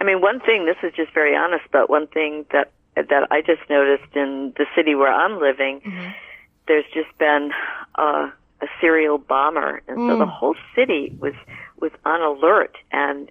I 0.00 0.04
mean 0.04 0.20
one 0.20 0.40
thing 0.40 0.66
this 0.66 0.76
is 0.82 0.94
just 0.94 1.12
very 1.14 1.34
honest 1.36 1.64
but 1.72 1.88
one 1.88 2.06
thing 2.08 2.44
that 2.52 2.72
that 2.94 3.28
i 3.30 3.40
just 3.40 3.62
noticed 3.70 4.14
in 4.14 4.52
the 4.56 4.66
city 4.76 4.94
where 4.94 5.12
i'm 5.12 5.40
living 5.40 5.80
mm-hmm. 5.80 6.10
there's 6.66 6.84
just 6.92 7.16
been 7.18 7.50
uh 7.94 8.30
a 8.60 8.66
serial 8.80 9.18
bomber, 9.18 9.82
and 9.88 9.98
mm. 9.98 10.10
so 10.10 10.18
the 10.18 10.26
mm. 10.26 10.32
whole 10.32 10.56
city 10.74 11.16
was 11.20 11.34
was 11.80 11.92
on 12.04 12.20
alert, 12.20 12.76
and 12.90 13.30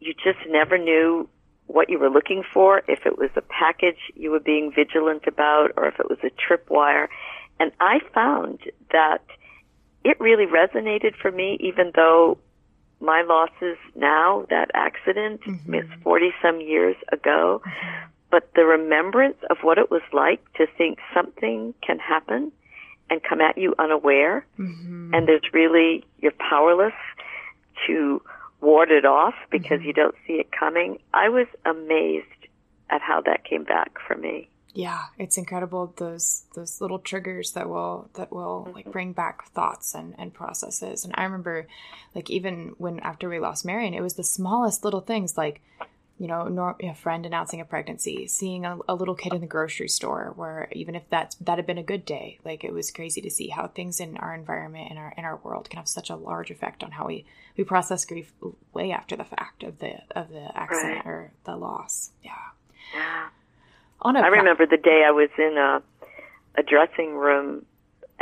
you 0.00 0.14
just 0.14 0.38
never 0.48 0.76
knew 0.76 1.28
what 1.66 1.88
you 1.88 1.98
were 1.98 2.10
looking 2.10 2.42
for, 2.52 2.82
if 2.88 3.06
it 3.06 3.18
was 3.18 3.30
a 3.36 3.40
package 3.40 4.12
you 4.14 4.30
were 4.30 4.40
being 4.40 4.72
vigilant 4.72 5.24
about, 5.26 5.70
or 5.76 5.86
if 5.86 5.98
it 5.98 6.08
was 6.10 6.18
a 6.22 6.30
tripwire. 6.30 7.08
And 7.58 7.72
I 7.80 8.00
found 8.12 8.60
that 8.92 9.24
it 10.04 10.20
really 10.20 10.46
resonated 10.46 11.16
for 11.16 11.30
me, 11.30 11.56
even 11.60 11.92
though 11.94 12.38
my 13.00 13.22
losses 13.22 13.78
now, 13.94 14.46
that 14.50 14.70
accident, 14.74 15.40
mm-hmm. 15.42 15.74
it's 15.74 15.88
40 16.02 16.32
some 16.42 16.60
years 16.60 16.96
ago. 17.10 17.62
Mm-hmm. 17.64 18.08
But 18.30 18.50
the 18.54 18.64
remembrance 18.64 19.36
of 19.48 19.58
what 19.62 19.78
it 19.78 19.90
was 19.90 20.02
like 20.12 20.40
to 20.54 20.66
think 20.76 20.98
something 21.14 21.72
can 21.86 21.98
happen 21.98 22.52
and 23.10 23.22
come 23.22 23.40
at 23.40 23.58
you 23.58 23.74
unaware. 23.78 24.46
Mm-hmm. 24.58 25.14
And 25.14 25.28
there's 25.28 25.42
really, 25.52 26.04
you're 26.20 26.32
powerless 26.32 26.94
to 27.86 28.22
ward 28.60 28.90
it 28.90 29.04
off 29.04 29.34
because 29.50 29.78
mm-hmm. 29.78 29.88
you 29.88 29.92
don't 29.92 30.14
see 30.26 30.34
it 30.34 30.50
coming. 30.50 30.98
I 31.12 31.28
was 31.28 31.46
amazed 31.64 32.26
at 32.90 33.00
how 33.00 33.20
that 33.22 33.44
came 33.44 33.64
back 33.64 33.92
for 34.06 34.16
me. 34.16 34.48
Yeah, 34.74 35.02
it's 35.18 35.38
incredible 35.38 35.94
those 35.98 36.46
those 36.56 36.80
little 36.80 36.98
triggers 36.98 37.52
that 37.52 37.68
will 37.68 38.10
that 38.14 38.32
will 38.32 38.64
mm-hmm. 38.64 38.74
like 38.74 38.90
bring 38.90 39.12
back 39.12 39.48
thoughts 39.50 39.94
and 39.94 40.16
and 40.18 40.34
processes. 40.34 41.04
And 41.04 41.14
I 41.16 41.22
remember 41.24 41.68
like 42.12 42.28
even 42.28 42.74
when 42.76 42.98
after 42.98 43.28
we 43.28 43.38
lost 43.38 43.64
Marion, 43.64 43.94
it 43.94 44.02
was 44.02 44.14
the 44.14 44.24
smallest 44.24 44.82
little 44.84 45.00
things 45.00 45.36
like 45.36 45.62
you 46.18 46.28
know, 46.28 46.46
nor- 46.46 46.76
a 46.80 46.94
friend 46.94 47.26
announcing 47.26 47.60
a 47.60 47.64
pregnancy, 47.64 48.28
seeing 48.28 48.64
a, 48.64 48.78
a, 48.88 48.94
little 48.94 49.16
kid 49.16 49.32
in 49.32 49.40
the 49.40 49.46
grocery 49.46 49.88
store, 49.88 50.32
where 50.36 50.68
even 50.72 50.94
if 50.94 51.08
that 51.10 51.34
that 51.40 51.58
had 51.58 51.66
been 51.66 51.78
a 51.78 51.82
good 51.82 52.04
day, 52.04 52.38
like 52.44 52.62
it 52.62 52.72
was 52.72 52.90
crazy 52.90 53.20
to 53.20 53.30
see 53.30 53.48
how 53.48 53.66
things 53.66 53.98
in 53.98 54.16
our 54.18 54.34
environment 54.34 54.88
and 54.90 54.98
our 54.98 55.12
in 55.16 55.24
our 55.24 55.36
world 55.36 55.68
can 55.68 55.78
have 55.78 55.88
such 55.88 56.10
a 56.10 56.16
large 56.16 56.50
effect 56.50 56.84
on 56.84 56.92
how 56.92 57.06
we 57.06 57.24
we 57.56 57.64
process 57.64 58.04
grief 58.04 58.32
way 58.72 58.92
after 58.92 59.16
the 59.16 59.24
fact 59.24 59.64
of 59.64 59.78
the 59.80 59.94
of 60.14 60.28
the 60.30 60.56
accident 60.56 61.04
right. 61.04 61.06
or 61.06 61.32
the 61.44 61.56
loss. 61.56 62.10
Yeah. 62.22 62.32
Yeah. 62.94 63.28
On 64.02 64.14
a 64.14 64.20
I 64.20 64.28
remember 64.28 64.66
the 64.66 64.76
day 64.76 65.04
I 65.06 65.10
was 65.10 65.30
in 65.36 65.56
a 65.58 65.82
a 66.56 66.62
dressing 66.62 67.14
room 67.14 67.66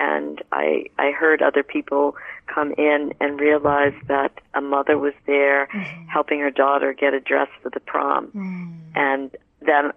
and 0.02 0.42
I 0.50 0.86
I 0.98 1.12
heard 1.12 1.42
other 1.42 1.62
people 1.62 2.16
come 2.52 2.72
in 2.72 3.14
and 3.20 3.40
realize 3.40 3.94
that 4.08 4.32
a 4.54 4.60
mother 4.60 4.98
was 4.98 5.14
there 5.26 5.68
mm-hmm. 5.72 6.06
helping 6.08 6.40
her 6.40 6.50
daughter 6.50 6.92
get 6.92 7.14
a 7.14 7.20
dress 7.20 7.48
for 7.62 7.70
the 7.70 7.80
prom, 7.80 8.28
mm. 8.34 8.74
and 8.96 9.30
then 9.60 9.92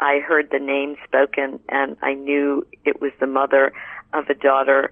I 0.00 0.18
heard 0.18 0.48
the 0.50 0.58
name 0.58 0.96
spoken, 1.04 1.60
and 1.68 1.96
I 2.02 2.14
knew 2.14 2.66
it 2.84 3.00
was 3.00 3.12
the 3.20 3.28
mother 3.28 3.72
of 4.12 4.28
a 4.28 4.34
daughter. 4.34 4.90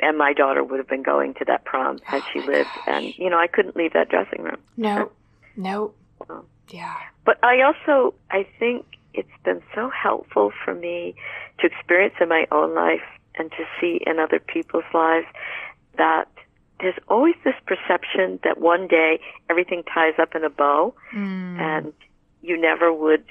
And 0.00 0.18
my 0.18 0.32
daughter 0.34 0.62
would 0.62 0.78
have 0.78 0.88
been 0.88 1.02
going 1.02 1.34
to 1.34 1.44
that 1.46 1.64
prom 1.64 1.98
had 2.04 2.22
oh 2.22 2.26
she 2.32 2.40
lived, 2.40 2.68
gosh. 2.76 2.88
and 2.88 3.18
you 3.18 3.30
know 3.30 3.38
I 3.38 3.46
couldn't 3.46 3.76
leave 3.76 3.94
that 3.94 4.10
dressing 4.10 4.42
room. 4.42 4.58
No, 4.76 5.10
no, 5.56 6.44
yeah. 6.68 6.96
But 7.24 7.42
I 7.42 7.62
also 7.62 8.14
I 8.30 8.46
think 8.58 8.84
it's 9.14 9.28
been 9.44 9.62
so 9.74 9.90
helpful 9.90 10.52
for 10.64 10.74
me 10.74 11.14
to 11.60 11.66
experience 11.66 12.14
in 12.20 12.28
my 12.28 12.46
own 12.50 12.74
life 12.74 13.00
and 13.36 13.50
to 13.52 13.64
see 13.80 14.00
in 14.06 14.18
other 14.18 14.38
people's 14.38 14.84
lives 14.92 15.26
that 15.96 16.28
there's 16.80 16.98
always 17.08 17.34
this 17.44 17.54
perception 17.66 18.38
that 18.44 18.58
one 18.58 18.88
day 18.88 19.20
everything 19.48 19.82
ties 19.84 20.14
up 20.18 20.34
in 20.34 20.44
a 20.44 20.50
bow 20.50 20.94
mm. 21.14 21.58
and 21.58 21.92
you 22.42 22.60
never 22.60 22.92
would 22.92 23.24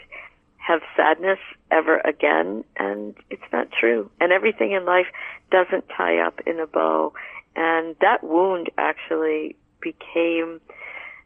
have 0.57 0.81
sadness 0.95 1.39
ever 1.71 1.97
again, 1.99 2.63
and 2.77 3.15
it's 3.29 3.43
not 3.51 3.69
true. 3.71 4.09
And 4.21 4.31
everything 4.31 4.71
in 4.71 4.85
life 4.85 5.07
doesn't 5.51 5.89
tie 5.89 6.19
up 6.19 6.39
in 6.47 6.59
a 6.59 6.67
bow. 6.67 7.13
And 7.55 7.95
that 7.99 8.23
wound 8.23 8.69
actually 8.77 9.55
became 9.81 10.61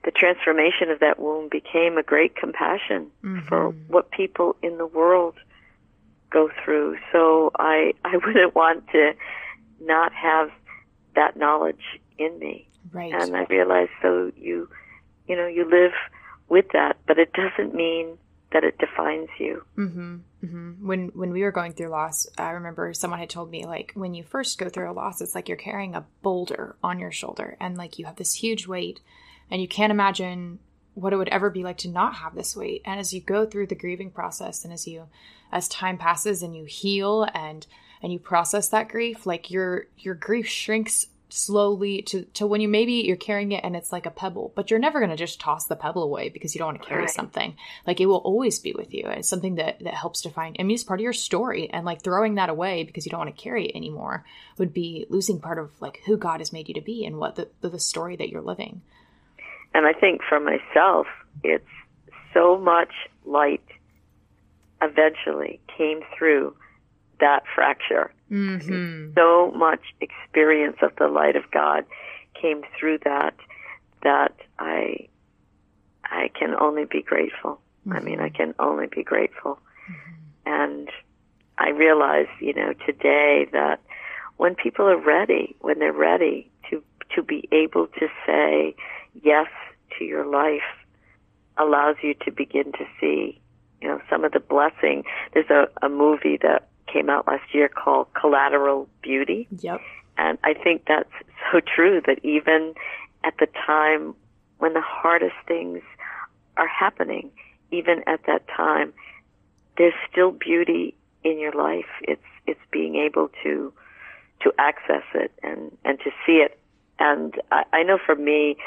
the 0.03 0.11
transformation 0.11 0.89
of 0.89 0.99
that 0.99 1.19
wound 1.19 1.49
became 1.49 1.97
a 1.97 2.03
great 2.03 2.35
compassion 2.35 3.11
mm-hmm. 3.23 3.45
for 3.47 3.69
what 3.87 4.09
people 4.11 4.55
in 4.63 4.77
the 4.77 4.87
world 4.87 5.35
go 6.31 6.49
through. 6.63 6.97
So 7.11 7.51
I 7.57 7.93
I 8.05 8.17
wouldn't 8.17 8.55
want 8.55 8.87
to 8.89 9.13
not 9.79 10.13
have 10.13 10.49
that 11.15 11.37
knowledge 11.37 11.99
in 12.17 12.37
me. 12.39 12.67
Right. 12.91 13.13
And 13.13 13.35
I 13.35 13.43
realized 13.49 13.91
so 14.01 14.31
you 14.35 14.69
you 15.27 15.35
know, 15.35 15.47
you 15.47 15.69
live 15.69 15.91
with 16.47 16.65
that, 16.73 16.97
but 17.05 17.19
it 17.19 17.33
doesn't 17.33 17.75
mean 17.75 18.17
that 18.53 18.63
it 18.63 18.77
defines 18.77 19.27
you. 19.39 19.63
Mm-hmm, 19.77 20.15
mm-hmm. 20.43 20.87
When 20.87 21.07
when 21.09 21.31
we 21.31 21.43
were 21.43 21.51
going 21.51 21.73
through 21.73 21.89
loss, 21.89 22.27
I 22.37 22.51
remember 22.51 22.93
someone 22.93 23.19
had 23.19 23.29
told 23.29 23.51
me 23.51 23.65
like 23.65 23.91
when 23.93 24.13
you 24.13 24.23
first 24.23 24.57
go 24.57 24.69
through 24.69 24.89
a 24.89 24.93
loss, 24.93 25.21
it's 25.21 25.35
like 25.35 25.49
you're 25.49 25.57
carrying 25.57 25.95
a 25.95 26.05
boulder 26.21 26.77
on 26.81 26.99
your 26.99 27.11
shoulder, 27.11 27.57
and 27.59 27.77
like 27.77 27.99
you 27.99 28.05
have 28.05 28.15
this 28.15 28.35
huge 28.35 28.67
weight, 28.67 29.01
and 29.51 29.61
you 29.61 29.67
can't 29.67 29.91
imagine 29.91 30.59
what 30.97 31.13
it 31.13 31.17
would 31.17 31.29
ever 31.29 31.51
be 31.51 31.63
like 31.63 31.77
to 31.77 31.87
not 31.87 32.15
have 32.15 32.33
this 32.33 32.55
weight. 32.55 32.81
And 32.83 32.99
as 32.99 33.13
you 33.13 33.21
go 33.21 33.45
through 33.45 33.67
the 33.67 33.75
grieving 33.75 34.09
process, 34.09 34.63
and 34.63 34.73
as 34.73 34.87
you 34.87 35.03
as 35.51 35.67
time 35.67 35.97
passes 35.97 36.41
and 36.41 36.55
you 36.55 36.65
heal 36.65 37.27
and 37.35 37.67
and 38.01 38.11
you 38.11 38.19
process 38.19 38.69
that 38.69 38.89
grief, 38.89 39.25
like 39.25 39.51
your 39.51 39.87
your 39.97 40.15
grief 40.15 40.47
shrinks 40.47 41.07
slowly 41.29 42.01
to 42.01 42.23
to 42.33 42.47
when 42.47 42.61
you 42.61 42.67
maybe 42.67 42.93
you're 42.93 43.17
carrying 43.17 43.51
it 43.51 43.63
and 43.63 43.75
it's 43.75 43.91
like 43.91 44.05
a 44.05 44.11
pebble 44.11 44.53
but 44.55 44.71
you're 44.71 44.79
never 44.79 44.99
going 44.99 45.09
to 45.09 45.17
just 45.17 45.41
toss 45.41 45.65
the 45.65 45.75
pebble 45.75 46.03
away 46.03 46.29
because 46.29 46.55
you 46.55 46.59
don't 46.59 46.69
want 46.69 46.81
to 46.81 46.87
carry 46.87 47.01
right. 47.01 47.09
something 47.09 47.53
like 47.85 47.99
it 47.99 48.05
will 48.05 48.17
always 48.19 48.59
be 48.59 48.71
with 48.71 48.93
you 48.93 49.05
it's 49.07 49.27
something 49.27 49.55
that 49.55 49.77
that 49.81 49.93
helps 49.93 50.21
define 50.21 50.55
i 50.57 50.63
mean 50.63 50.75
it's 50.75 50.85
part 50.85 51.01
of 51.01 51.03
your 51.03 51.11
story 51.11 51.69
and 51.69 51.85
like 51.85 52.01
throwing 52.01 52.35
that 52.35 52.49
away 52.49 52.85
because 52.85 53.05
you 53.05 53.09
don't 53.09 53.19
want 53.19 53.35
to 53.35 53.43
carry 53.43 53.67
it 53.67 53.75
anymore 53.75 54.23
would 54.57 54.73
be 54.73 55.05
losing 55.09 55.37
part 55.37 55.59
of 55.59 55.69
like 55.81 55.99
who 56.05 56.15
god 56.15 56.39
has 56.39 56.53
made 56.53 56.69
you 56.69 56.73
to 56.73 56.79
be 56.79 57.05
and 57.05 57.17
what 57.17 57.35
the 57.35 57.49
the, 57.59 57.67
the 57.67 57.79
story 57.79 58.15
that 58.15 58.29
you're 58.29 58.41
living 58.41 58.81
and 59.73 59.85
i 59.85 59.93
think 59.93 60.21
for 60.27 60.39
myself 60.39 61.07
it's 61.43 61.65
so 62.33 62.57
much 62.57 62.91
light 63.25 63.63
eventually 64.81 65.59
came 65.75 66.01
through 66.17 66.55
that 67.19 67.43
fracture. 67.53 68.11
Mm-hmm. 68.31 69.13
So 69.15 69.51
much 69.51 69.81
experience 70.01 70.77
of 70.81 70.91
the 70.97 71.07
light 71.07 71.35
of 71.35 71.49
God 71.51 71.85
came 72.39 72.61
through 72.79 72.99
that 73.05 73.33
that 74.03 74.35
I 74.59 75.07
I 76.05 76.29
can 76.39 76.53
only 76.59 76.85
be 76.85 77.01
grateful. 77.01 77.59
Mm-hmm. 77.87 77.93
I 77.93 77.99
mean, 78.01 78.19
I 78.19 78.29
can 78.29 78.53
only 78.59 78.87
be 78.87 79.03
grateful. 79.03 79.59
Mm-hmm. 79.89 80.13
And 80.45 80.89
I 81.57 81.69
realize, 81.69 82.27
you 82.39 82.53
know, 82.53 82.73
today 82.85 83.47
that 83.51 83.81
when 84.37 84.55
people 84.55 84.85
are 84.85 84.99
ready, 84.99 85.55
when 85.61 85.79
they're 85.79 85.91
ready 85.91 86.51
to 86.69 86.83
to 87.15 87.23
be 87.23 87.47
able 87.51 87.87
to 87.87 88.07
say 88.25 88.75
yes 89.23 89.47
to 89.97 90.05
your 90.05 90.25
life 90.25 90.61
allows 91.57 91.95
you 92.01 92.13
to 92.25 92.31
begin 92.31 92.71
to 92.73 92.85
see, 92.99 93.39
you 93.81 93.87
know, 93.87 93.99
some 94.09 94.23
of 94.23 94.31
the 94.31 94.39
blessing. 94.39 95.03
There's 95.33 95.49
a, 95.49 95.67
a 95.85 95.89
movie 95.89 96.37
that 96.41 96.67
came 96.91 97.09
out 97.09 97.27
last 97.27 97.53
year 97.53 97.69
called 97.69 98.07
Collateral 98.13 98.87
Beauty. 99.01 99.47
Yep. 99.59 99.81
And 100.17 100.37
I 100.43 100.53
think 100.53 100.83
that's 100.87 101.11
so 101.51 101.59
true 101.59 102.01
that 102.05 102.23
even 102.23 102.73
at 103.23 103.33
the 103.39 103.47
time 103.65 104.15
when 104.59 104.73
the 104.73 104.81
hardest 104.81 105.35
things 105.47 105.81
are 106.55 106.67
happening, 106.67 107.31
even 107.71 108.03
at 108.07 108.21
that 108.27 108.47
time, 108.47 108.93
there's 109.77 109.93
still 110.11 110.31
beauty 110.31 110.95
in 111.23 111.39
your 111.39 111.53
life. 111.53 111.85
It's 112.01 112.21
it's 112.47 112.59
being 112.71 112.95
able 112.95 113.29
to 113.43 113.73
to 114.41 114.53
access 114.57 115.03
it 115.13 115.31
and 115.43 115.77
and 115.85 115.99
to 115.99 116.11
see 116.25 116.37
it. 116.37 116.59
And 116.99 117.35
I, 117.51 117.63
I 117.73 117.83
know 117.83 117.99
for 118.03 118.15
me, 118.15 118.57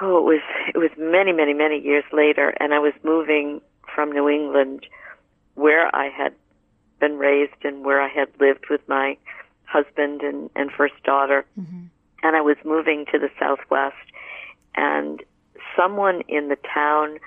oh, 0.00 0.18
it 0.18 0.24
was 0.24 0.40
it 0.74 0.78
was 0.78 0.90
many 0.98 1.32
many 1.32 1.54
many 1.54 1.80
years 1.80 2.04
later, 2.12 2.54
and 2.60 2.74
I 2.74 2.78
was 2.78 2.92
moving 3.02 3.60
from 3.94 4.12
New 4.12 4.28
England, 4.28 4.86
where 5.54 5.94
I 5.94 6.08
had 6.08 6.34
been 7.00 7.18
raised 7.18 7.64
and 7.64 7.84
where 7.84 8.00
I 8.00 8.08
had 8.08 8.28
lived 8.40 8.66
with 8.70 8.80
my 8.88 9.16
husband 9.64 10.22
and, 10.22 10.50
and 10.54 10.70
first 10.70 10.94
daughter. 11.04 11.44
Mm-hmm. 11.58 11.84
And 12.22 12.36
I 12.36 12.40
was 12.40 12.56
moving 12.64 13.04
to 13.12 13.18
the 13.18 13.28
Southwest 13.38 13.96
and 14.74 15.22
someone 15.76 16.22
in 16.28 16.48
the 16.48 16.56
town 16.72 17.18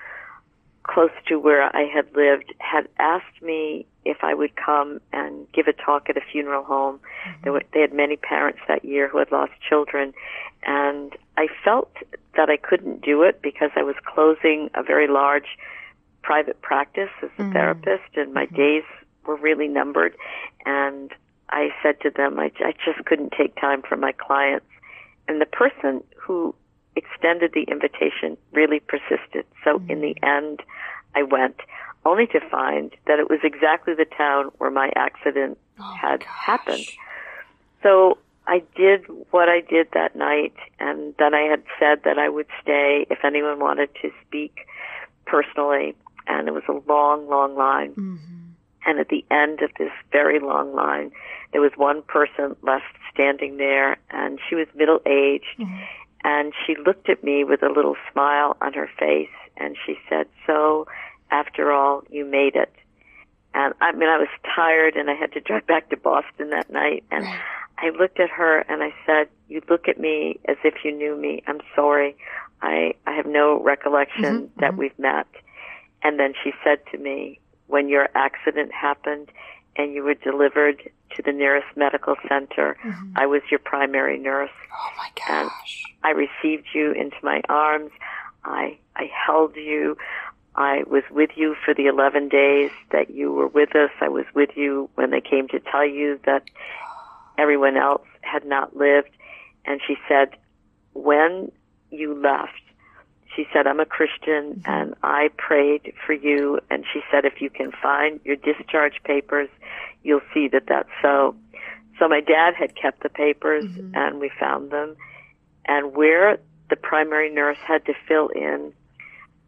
close 0.87 1.11
to 1.27 1.37
where 1.37 1.63
I 1.75 1.83
had 1.83 2.15
lived 2.15 2.53
had 2.59 2.87
asked 2.97 3.41
me 3.41 3.85
if 4.05 4.17
I 4.23 4.33
would 4.33 4.55
come 4.55 4.99
and 5.11 5.45
give 5.51 5.67
a 5.67 5.73
talk 5.73 6.09
at 6.09 6.17
a 6.17 6.21
funeral 6.31 6.63
home. 6.63 6.99
Mm-hmm. 6.99 7.41
There 7.43 7.53
were, 7.53 7.63
they 7.73 7.81
had 7.81 7.93
many 7.93 8.15
parents 8.15 8.59
that 8.67 8.85
year 8.85 9.07
who 9.07 9.19
had 9.19 9.31
lost 9.31 9.51
children, 9.67 10.13
and 10.63 11.15
I 11.37 11.47
felt 11.63 11.91
that 12.35 12.49
I 12.49 12.57
couldn't 12.57 13.01
do 13.01 13.23
it 13.23 13.41
because 13.41 13.71
I 13.75 13.83
was 13.83 13.95
closing 14.05 14.69
a 14.75 14.83
very 14.83 15.07
large 15.07 15.57
private 16.23 16.61
practice 16.61 17.09
as 17.21 17.29
a 17.37 17.41
mm-hmm. 17.41 17.53
therapist, 17.53 18.15
and 18.15 18.33
my 18.33 18.45
mm-hmm. 18.45 18.55
days 18.55 18.83
were 19.25 19.35
really 19.35 19.67
numbered. 19.67 20.15
And 20.65 21.11
I 21.49 21.69
said 21.83 21.99
to 22.01 22.09
them, 22.09 22.39
I, 22.39 22.51
I 22.59 22.73
just 22.85 23.05
couldn't 23.05 23.33
take 23.37 23.55
time 23.55 23.81
for 23.87 23.97
my 23.97 24.13
clients. 24.13 24.65
And 25.27 25.41
the 25.41 25.45
person 25.45 26.03
who 26.15 26.55
extended 26.97 27.51
the 27.53 27.63
invitation 27.63 28.37
really 28.51 28.79
persisted. 28.79 29.45
So 29.63 29.77
mm-hmm. 29.77 29.91
in 29.91 30.01
the 30.01 30.15
end, 30.23 30.61
I 31.15 31.23
went, 31.23 31.57
only 32.05 32.27
to 32.27 32.39
find 32.49 32.91
that 33.05 33.19
it 33.19 33.29
was 33.29 33.39
exactly 33.43 33.93
the 33.93 34.05
town 34.05 34.51
where 34.57 34.71
my 34.71 34.91
accident 34.95 35.57
oh 35.79 35.93
had 36.01 36.21
gosh. 36.21 36.29
happened. 36.29 36.85
So 37.83 38.17
I 38.47 38.63
did 38.75 39.05
what 39.31 39.49
I 39.49 39.61
did 39.61 39.89
that 39.93 40.15
night, 40.15 40.55
and 40.79 41.13
then 41.19 41.33
I 41.33 41.41
had 41.41 41.63
said 41.79 42.03
that 42.05 42.17
I 42.17 42.29
would 42.29 42.47
stay 42.61 43.05
if 43.09 43.19
anyone 43.23 43.59
wanted 43.59 43.89
to 44.01 44.11
speak 44.25 44.67
personally. 45.25 45.95
And 46.27 46.47
it 46.47 46.53
was 46.53 46.63
a 46.67 46.91
long, 46.91 47.27
long 47.29 47.55
line. 47.55 47.91
Mm-hmm. 47.91 48.37
And 48.85 48.99
at 48.99 49.09
the 49.09 49.25
end 49.29 49.61
of 49.61 49.71
this 49.77 49.91
very 50.11 50.39
long 50.39 50.73
line, 50.73 51.11
there 51.51 51.61
was 51.61 51.71
one 51.75 52.01
person 52.03 52.55
left 52.61 52.85
standing 53.13 53.57
there, 53.57 53.97
and 54.11 54.39
she 54.47 54.55
was 54.55 54.67
middle 54.75 55.01
aged. 55.05 55.45
Mm-hmm. 55.59 55.83
And 56.23 56.53
she 56.65 56.75
looked 56.75 57.09
at 57.09 57.23
me 57.23 57.43
with 57.43 57.63
a 57.63 57.69
little 57.69 57.95
smile 58.11 58.57
on 58.61 58.73
her 58.73 58.89
face, 58.99 59.29
and 59.55 59.77
she 59.85 59.97
said, 60.09 60.27
So, 60.45 60.87
after 61.31 61.71
all, 61.71 62.03
you 62.09 62.25
made 62.25 62.55
it. 62.55 62.73
And 63.53 63.73
I 63.81 63.91
mean, 63.93 64.09
I 64.09 64.17
was 64.17 64.27
tired, 64.55 64.95
and 64.95 65.09
I 65.09 65.13
had 65.13 65.31
to 65.33 65.39
drive 65.39 65.67
back 65.67 65.89
to 65.89 65.97
Boston 65.97 66.49
that 66.49 66.69
night. 66.71 67.03
And 67.11 67.25
I 67.77 67.89
looked 67.89 68.19
at 68.19 68.29
her 68.29 68.59
and 68.67 68.83
I 68.83 68.93
said, 69.05 69.29
You 69.47 69.61
look 69.69 69.87
at 69.87 69.99
me 69.99 70.39
as 70.47 70.57
if 70.63 70.83
you 70.83 70.91
knew 70.91 71.15
me. 71.15 71.43
I'm 71.47 71.61
sorry. 71.75 72.15
I, 72.61 72.95
I 73.05 73.13
have 73.13 73.27
no 73.27 73.61
recollection 73.61 74.23
mm-hmm, 74.23 74.59
that 74.59 74.71
mm-hmm. 74.71 74.79
we've 74.79 74.99
met. 74.99 75.27
And 76.03 76.19
then 76.19 76.33
she 76.43 76.51
said 76.63 76.79
to 76.91 76.97
me, 76.97 77.39
when 77.67 77.89
your 77.89 78.09
accident 78.15 78.71
happened 78.73 79.29
and 79.77 79.93
you 79.93 80.03
were 80.03 80.15
delivered 80.15 80.89
to 81.15 81.21
the 81.21 81.31
nearest 81.31 81.67
medical 81.75 82.15
center. 82.27 82.77
Mm-hmm. 82.83 83.13
I 83.15 83.25
was 83.25 83.41
your 83.49 83.59
primary 83.59 84.17
nurse. 84.17 84.49
Oh 84.73 84.89
my 84.97 85.09
gosh. 85.15 85.27
And 85.29 85.49
I 86.03 86.11
received 86.11 86.67
you 86.73 86.91
into 86.91 87.17
my 87.23 87.41
arms. 87.47 87.91
I 88.43 88.77
I 88.95 89.09
held 89.25 89.55
you. 89.55 89.97
I 90.55 90.83
was 90.87 91.03
with 91.11 91.31
you 91.35 91.55
for 91.63 91.73
the 91.75 91.85
11 91.85 92.29
days 92.29 92.71
that 92.91 93.11
you 93.11 93.31
were 93.31 93.47
with 93.47 93.75
us. 93.75 93.91
I 94.01 94.09
was 94.09 94.25
with 94.33 94.49
you 94.55 94.89
when 94.95 95.11
they 95.11 95.21
came 95.21 95.47
to 95.49 95.59
tell 95.59 95.85
you 95.85 96.19
that 96.25 96.43
everyone 97.37 97.77
else 97.77 98.07
had 98.21 98.43
not 98.43 98.75
lived. 98.75 99.11
And 99.65 99.79
she 99.85 99.97
said, 100.07 100.29
when 100.93 101.51
you 101.91 102.15
left, 102.15 102.61
she 103.37 103.47
said, 103.53 103.67
I'm 103.67 103.79
a 103.79 103.85
Christian 103.85 104.55
mm-hmm. 104.55 104.69
and 104.69 104.95
I 105.03 105.29
prayed 105.37 105.93
for 106.05 106.13
you. 106.13 106.59
And 106.69 106.83
she 106.91 107.01
said, 107.11 107.23
if 107.23 107.39
you 107.39 107.49
can 107.49 107.71
find 107.71 108.19
your 108.25 108.35
discharge 108.35 108.99
papers, 109.05 109.47
you'll 110.03 110.27
see 110.33 110.47
that 110.49 110.63
that's 110.67 110.89
so. 111.01 111.35
So 111.99 112.07
my 112.07 112.19
dad 112.19 112.55
had 112.55 112.75
kept 112.75 113.03
the 113.03 113.09
papers 113.09 113.65
mm-hmm. 113.65 113.95
and 113.95 114.19
we 114.19 114.31
found 114.39 114.71
them. 114.71 114.95
And 115.65 115.95
where 115.95 116.39
the 116.69 116.75
primary 116.75 117.31
nurse 117.33 117.57
had 117.65 117.85
to 117.85 117.93
fill 118.07 118.29
in 118.29 118.73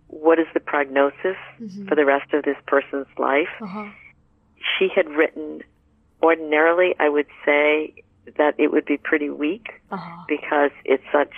what 0.07 0.39
is 0.39 0.47
the 0.53 0.59
prognosis 0.59 1.37
mm-hmm. 1.59 1.87
for 1.87 1.95
the 1.95 2.05
rest 2.05 2.33
of 2.33 2.43
this 2.43 2.57
person's 2.67 3.07
life, 3.17 3.49
uh-huh. 3.61 3.89
she 4.77 4.89
had 4.93 5.07
written, 5.09 5.61
ordinarily, 6.21 6.95
I 6.99 7.09
would 7.09 7.27
say 7.45 8.03
that 8.37 8.55
it 8.57 8.71
would 8.71 8.85
be 8.85 8.97
pretty 8.97 9.29
weak 9.29 9.81
uh-huh. 9.91 10.23
because 10.27 10.71
it's 10.85 11.03
such 11.11 11.33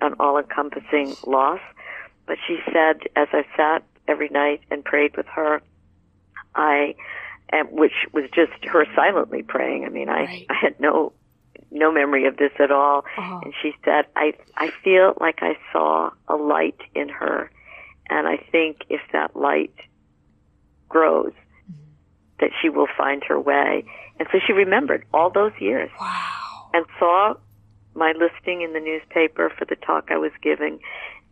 an 0.00 0.14
all 0.18 0.38
encompassing 0.38 1.14
loss. 1.26 1.60
But 2.30 2.38
she 2.46 2.58
said, 2.66 3.08
as 3.16 3.26
I 3.32 3.44
sat 3.56 3.82
every 4.06 4.28
night 4.28 4.60
and 4.70 4.84
prayed 4.84 5.16
with 5.16 5.26
her, 5.34 5.60
I, 6.54 6.94
and 7.52 7.68
which 7.72 8.06
was 8.12 8.26
just 8.32 8.52
her 8.66 8.86
silently 8.94 9.42
praying. 9.42 9.84
I 9.84 9.88
mean, 9.88 10.08
I, 10.08 10.26
right. 10.26 10.46
I 10.48 10.54
had 10.54 10.78
no, 10.78 11.12
no 11.72 11.90
memory 11.90 12.28
of 12.28 12.36
this 12.36 12.52
at 12.60 12.70
all. 12.70 12.98
Uh-huh. 13.18 13.40
And 13.42 13.52
she 13.60 13.72
said, 13.84 14.04
I, 14.14 14.34
I 14.56 14.70
feel 14.84 15.14
like 15.20 15.40
I 15.42 15.56
saw 15.72 16.10
a 16.28 16.36
light 16.36 16.78
in 16.94 17.08
her. 17.08 17.50
And 18.08 18.28
I 18.28 18.36
think 18.36 18.84
if 18.88 19.00
that 19.12 19.34
light 19.34 19.74
grows, 20.88 21.32
that 22.38 22.50
she 22.62 22.68
will 22.68 22.86
find 22.96 23.24
her 23.24 23.40
way. 23.40 23.82
And 24.20 24.28
so 24.30 24.38
she 24.46 24.52
remembered 24.52 25.04
all 25.12 25.30
those 25.30 25.52
years. 25.58 25.90
Wow. 26.00 26.70
And 26.74 26.86
saw 26.96 27.34
my 27.94 28.12
listing 28.12 28.62
in 28.62 28.72
the 28.72 28.78
newspaper 28.78 29.50
for 29.58 29.64
the 29.64 29.74
talk 29.74 30.12
I 30.12 30.16
was 30.16 30.30
giving 30.40 30.78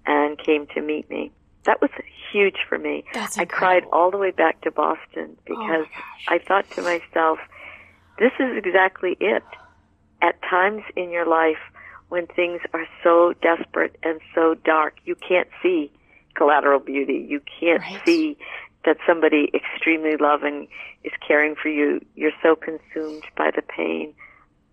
and 0.08 0.36
came 0.38 0.66
to 0.74 0.80
meet 0.80 1.08
me. 1.08 1.30
That 1.66 1.80
was 1.80 1.90
huge 2.32 2.56
for 2.68 2.78
me. 2.78 3.04
I 3.36 3.44
cried 3.44 3.84
all 3.92 4.10
the 4.10 4.16
way 4.16 4.30
back 4.32 4.60
to 4.62 4.70
Boston 4.70 5.36
because 5.44 5.86
gosh. 5.86 6.24
I 6.28 6.38
thought 6.38 6.68
to 6.72 6.82
myself, 6.82 7.38
this 8.18 8.32
is 8.40 8.56
exactly 8.56 9.16
it. 9.20 9.44
At 10.22 10.40
times 10.42 10.82
in 10.96 11.10
your 11.10 11.26
life 11.26 11.58
when 12.08 12.26
things 12.26 12.60
are 12.72 12.86
so 13.04 13.34
desperate 13.42 13.96
and 14.02 14.18
so 14.34 14.54
dark, 14.64 14.96
you 15.04 15.14
can't 15.14 15.48
see 15.62 15.92
collateral 16.34 16.80
beauty. 16.80 17.26
You 17.28 17.40
can't 17.60 17.82
Right. 17.82 18.00
see 18.06 18.36
that 18.84 18.96
somebody 19.06 19.50
extremely 19.52 20.16
loving 20.16 20.68
is 21.04 21.12
caring 21.26 21.54
for 21.54 21.68
you. 21.68 22.00
You're 22.14 22.32
so 22.42 22.56
consumed 22.56 23.24
by 23.36 23.50
the 23.54 23.62
pain. 23.62 24.14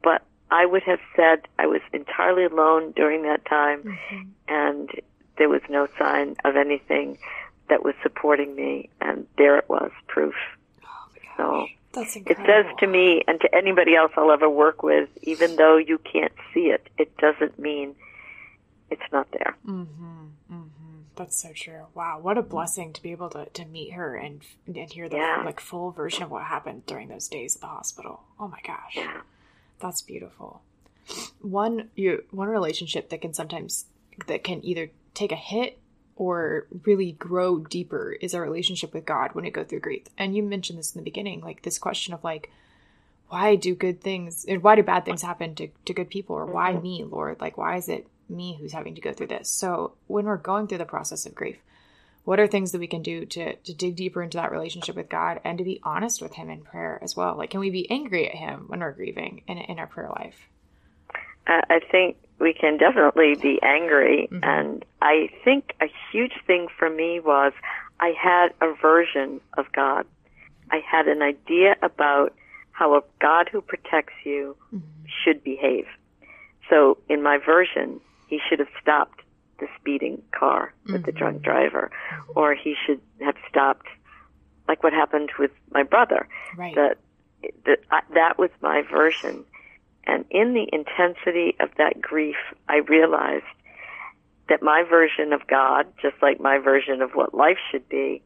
But 0.01 0.21
I 0.49 0.65
would 0.65 0.83
have 0.83 0.99
said 1.15 1.41
I 1.59 1.65
was 1.67 1.81
entirely 1.91 2.45
alone 2.45 2.93
during 2.95 3.23
that 3.23 3.45
time 3.45 3.81
Mm-hmm. 3.83 4.21
and 4.47 4.89
there 5.37 5.49
was 5.49 5.61
no 5.69 5.87
sign 5.97 6.35
of 6.43 6.55
anything 6.55 7.17
that 7.69 7.83
was 7.83 7.95
supporting 8.03 8.55
me 8.55 8.89
and 9.01 9.27
there 9.37 9.57
it 9.57 9.67
was 9.69 9.91
proof. 10.07 10.35
Oh 10.83 11.07
so 11.37 11.67
That's 11.93 12.15
it 12.15 12.37
says 12.45 12.65
to 12.79 12.87
me 12.87 13.23
and 13.27 13.39
to 13.41 13.53
anybody 13.55 13.95
else 13.95 14.11
I'll 14.17 14.31
ever 14.31 14.49
work 14.49 14.83
with, 14.83 15.09
even 15.23 15.55
though 15.61 15.77
you 15.77 15.97
can't 15.97 16.33
see 16.53 16.67
it, 16.67 16.87
it 16.97 17.15
doesn't 17.17 17.57
mean 17.59 17.95
it's 18.89 19.01
not 19.11 19.27
there. 19.31 19.55
Mm-hmm, 19.67 20.25
mm-hmm. 20.51 20.69
That's 21.15 21.41
so 21.41 21.49
true. 21.55 21.85
Wow, 21.93 22.19
what 22.21 22.37
a 22.37 22.41
blessing 22.41 22.91
to 22.93 23.01
be 23.01 23.11
able 23.11 23.29
to, 23.29 23.45
to 23.45 23.65
meet 23.65 23.93
her 23.93 24.15
and 24.15 24.41
and 24.67 24.91
hear 24.91 25.07
the 25.09 25.15
Yeah. 25.17 25.41
like 25.45 25.59
full 25.59 25.91
version 25.91 26.23
of 26.23 26.29
what 26.31 26.43
happened 26.43 26.85
during 26.85 27.07
those 27.07 27.27
days 27.27 27.55
at 27.55 27.61
the 27.61 27.67
hospital. 27.67 28.23
Oh 28.39 28.47
my 28.47 28.59
gosh, 28.65 28.95
Yeah. 28.95 29.21
that's 29.79 30.01
beautiful. 30.01 30.61
One 31.41 31.89
you 31.95 32.23
one 32.31 32.49
relationship 32.49 33.09
that 33.09 33.21
can 33.21 33.33
sometimes 33.33 33.85
that 34.27 34.43
can 34.43 34.63
either 34.65 34.89
take 35.15 35.31
a 35.31 35.37
hit 35.37 35.79
or 36.15 36.67
really 36.85 37.13
grow 37.13 37.59
deeper 37.59 38.11
is 38.11 38.33
our 38.33 38.41
relationship 38.41 38.93
with 38.93 39.05
God 39.05 39.31
when 39.33 39.45
it 39.45 39.51
go 39.51 39.63
through 39.63 39.81
grief. 39.81 40.03
And 40.17 40.35
you 40.35 40.43
mentioned 40.43 40.79
this 40.79 40.93
in 40.93 40.99
the 40.99 41.03
beginning, 41.05 41.41
like 41.41 41.63
this 41.63 41.77
question 41.77 42.13
of 42.13 42.23
like 42.23 42.51
why 43.27 43.55
do 43.55 43.73
good 43.73 44.01
things 44.01 44.45
and 44.45 44.61
why 44.61 44.75
do 44.75 44.83
bad 44.83 45.03
things 45.03 45.21
happen 45.21 45.55
to, 45.55 45.67
to 45.85 45.93
good 45.93 46.09
people? 46.09 46.35
Or 46.35 46.45
why 46.45 46.73
mm-hmm. 46.73 46.83
me 46.83 47.03
lord? 47.03 47.41
Like 47.41 47.57
why 47.57 47.77
is 47.77 47.89
it 47.89 48.07
me 48.29 48.57
who's 48.59 48.73
having 48.73 48.95
to 48.95 49.01
go 49.01 49.13
through 49.13 49.27
this? 49.27 49.49
So 49.49 49.93
when 50.07 50.25
we're 50.25 50.37
going 50.37 50.67
through 50.67 50.77
the 50.79 50.85
process 50.85 51.25
of 51.25 51.35
grief 51.35 51.57
what 52.25 52.39
are 52.39 52.47
things 52.47 52.71
that 52.71 52.79
we 52.79 52.87
can 52.87 53.03
do 53.03 53.23
to, 53.23 53.55
to 53.55 53.73
dig 53.73 53.95
deeper 53.95 54.21
into 54.21 54.37
that 54.37 54.51
relationship 54.51 54.95
with 54.95 55.07
god 55.07 55.39
and 55.43 55.59
to 55.59 55.63
be 55.63 55.79
honest 55.83 56.21
with 56.21 56.33
him 56.33 56.49
in 56.49 56.61
prayer 56.61 56.99
as 57.01 57.15
well? 57.15 57.37
Like 57.37 57.51
can 57.51 57.59
we 57.59 57.69
be 57.69 57.89
angry 57.89 58.27
at 58.27 58.35
him 58.35 58.65
when 58.67 58.79
we're 58.81 58.91
grieving 58.91 59.43
in, 59.47 59.59
in 59.59 59.79
our 59.79 59.87
prayer 59.87 60.09
life? 60.09 60.49
I 61.47 61.61
I 61.69 61.79
think 61.91 62.17
we 62.39 62.53
can 62.53 62.77
definitely 62.77 63.35
be 63.35 63.59
angry, 63.63 64.27
mm-hmm. 64.31 64.43
and 64.43 64.85
I 65.01 65.29
think 65.43 65.73
a 65.81 65.87
huge 66.11 66.33
thing 66.45 66.67
for 66.77 66.89
me 66.89 67.19
was 67.19 67.53
I 67.99 68.13
had 68.19 68.49
a 68.61 68.73
version 68.73 69.39
of 69.57 69.71
God. 69.71 70.05
I 70.71 70.81
had 70.85 71.07
an 71.07 71.21
idea 71.21 71.75
about 71.81 72.33
how 72.71 72.95
a 72.95 73.01
God 73.21 73.49
who 73.51 73.61
protects 73.61 74.13
you 74.25 74.57
mm-hmm. 74.73 74.85
should 75.23 75.43
behave. 75.43 75.85
So 76.69 76.97
in 77.07 77.23
my 77.23 77.37
version, 77.37 78.01
he 78.27 78.39
should 78.49 78.59
have 78.59 78.67
stopped 78.81 79.21
the 79.59 79.67
speeding 79.79 80.21
car 80.37 80.73
with 80.87 81.05
the 81.05 81.13
drunk 81.13 81.37
mm-hmm. 81.37 81.45
driver, 81.45 81.91
or 82.35 82.53
he 82.53 82.75
should 82.85 82.99
have 83.21 83.35
stopped, 83.49 83.87
like 84.67 84.83
what 84.83 84.91
happened 84.91 85.31
with 85.39 85.51
my 85.71 85.83
brother. 85.83 86.27
Right. 86.57 86.75
That 86.75 86.97
that 87.65 87.79
that 88.13 88.37
was 88.37 88.49
my 88.61 88.81
version 88.81 89.45
and 90.07 90.25
in 90.29 90.53
the 90.53 90.67
intensity 90.71 91.55
of 91.59 91.69
that 91.77 92.01
grief 92.01 92.35
i 92.69 92.77
realized 92.77 93.43
that 94.49 94.61
my 94.61 94.83
version 94.87 95.33
of 95.33 95.45
god 95.47 95.85
just 96.01 96.15
like 96.21 96.39
my 96.39 96.57
version 96.57 97.01
of 97.01 97.11
what 97.11 97.33
life 97.33 97.57
should 97.71 97.87
be 97.89 98.21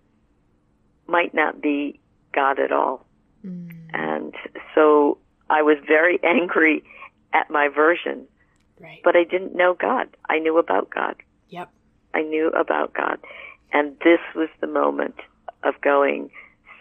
might 1.07 1.33
not 1.33 1.59
be 1.59 1.99
god 2.35 2.59
at 2.59 2.71
all. 2.71 3.05
Mm. 3.45 3.71
And 3.93 4.35
so 4.75 5.17
i 5.49 5.61
was 5.61 5.77
very 5.87 6.19
angry 6.23 6.83
at 7.33 7.49
my 7.49 7.67
version 7.67 8.27
right. 8.79 9.01
but 9.03 9.15
i 9.15 9.23
didn't 9.23 9.55
know 9.55 9.73
god. 9.73 10.07
I 10.29 10.39
knew 10.39 10.57
about 10.57 10.89
god. 10.89 11.15
Yep. 11.49 11.69
I 12.13 12.21
knew 12.21 12.47
about 12.49 12.93
God. 12.93 13.19
And 13.71 13.95
this 14.03 14.19
was 14.35 14.49
the 14.61 14.67
moment 14.67 15.15
of 15.63 15.79
going 15.81 16.31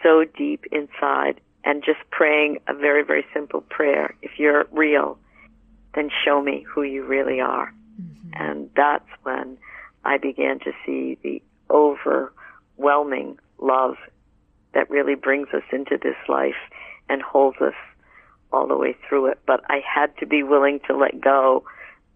so 0.01 0.25
deep 0.37 0.65
inside 0.71 1.41
and 1.63 1.83
just 1.83 1.99
praying 2.09 2.59
a 2.67 2.73
very, 2.73 3.03
very 3.03 3.25
simple 3.33 3.61
prayer. 3.61 4.15
If 4.21 4.31
you're 4.37 4.65
real, 4.71 5.17
then 5.95 6.09
show 6.25 6.41
me 6.41 6.65
who 6.67 6.83
you 6.83 7.03
really 7.05 7.39
are. 7.41 7.73
Mm-hmm. 8.01 8.29
And 8.33 8.69
that's 8.75 9.09
when 9.23 9.57
I 10.05 10.17
began 10.17 10.59
to 10.59 10.71
see 10.85 11.17
the 11.21 11.41
overwhelming 11.69 13.39
love 13.59 13.95
that 14.73 14.89
really 14.89 15.15
brings 15.15 15.49
us 15.53 15.63
into 15.71 15.97
this 16.01 16.15
life 16.27 16.55
and 17.09 17.21
holds 17.21 17.57
us 17.59 17.73
all 18.51 18.67
the 18.67 18.77
way 18.77 18.95
through 19.07 19.27
it. 19.27 19.39
But 19.45 19.61
I 19.69 19.81
had 19.85 20.15
to 20.17 20.25
be 20.25 20.43
willing 20.43 20.79
to 20.87 20.95
let 20.95 21.19
go 21.19 21.63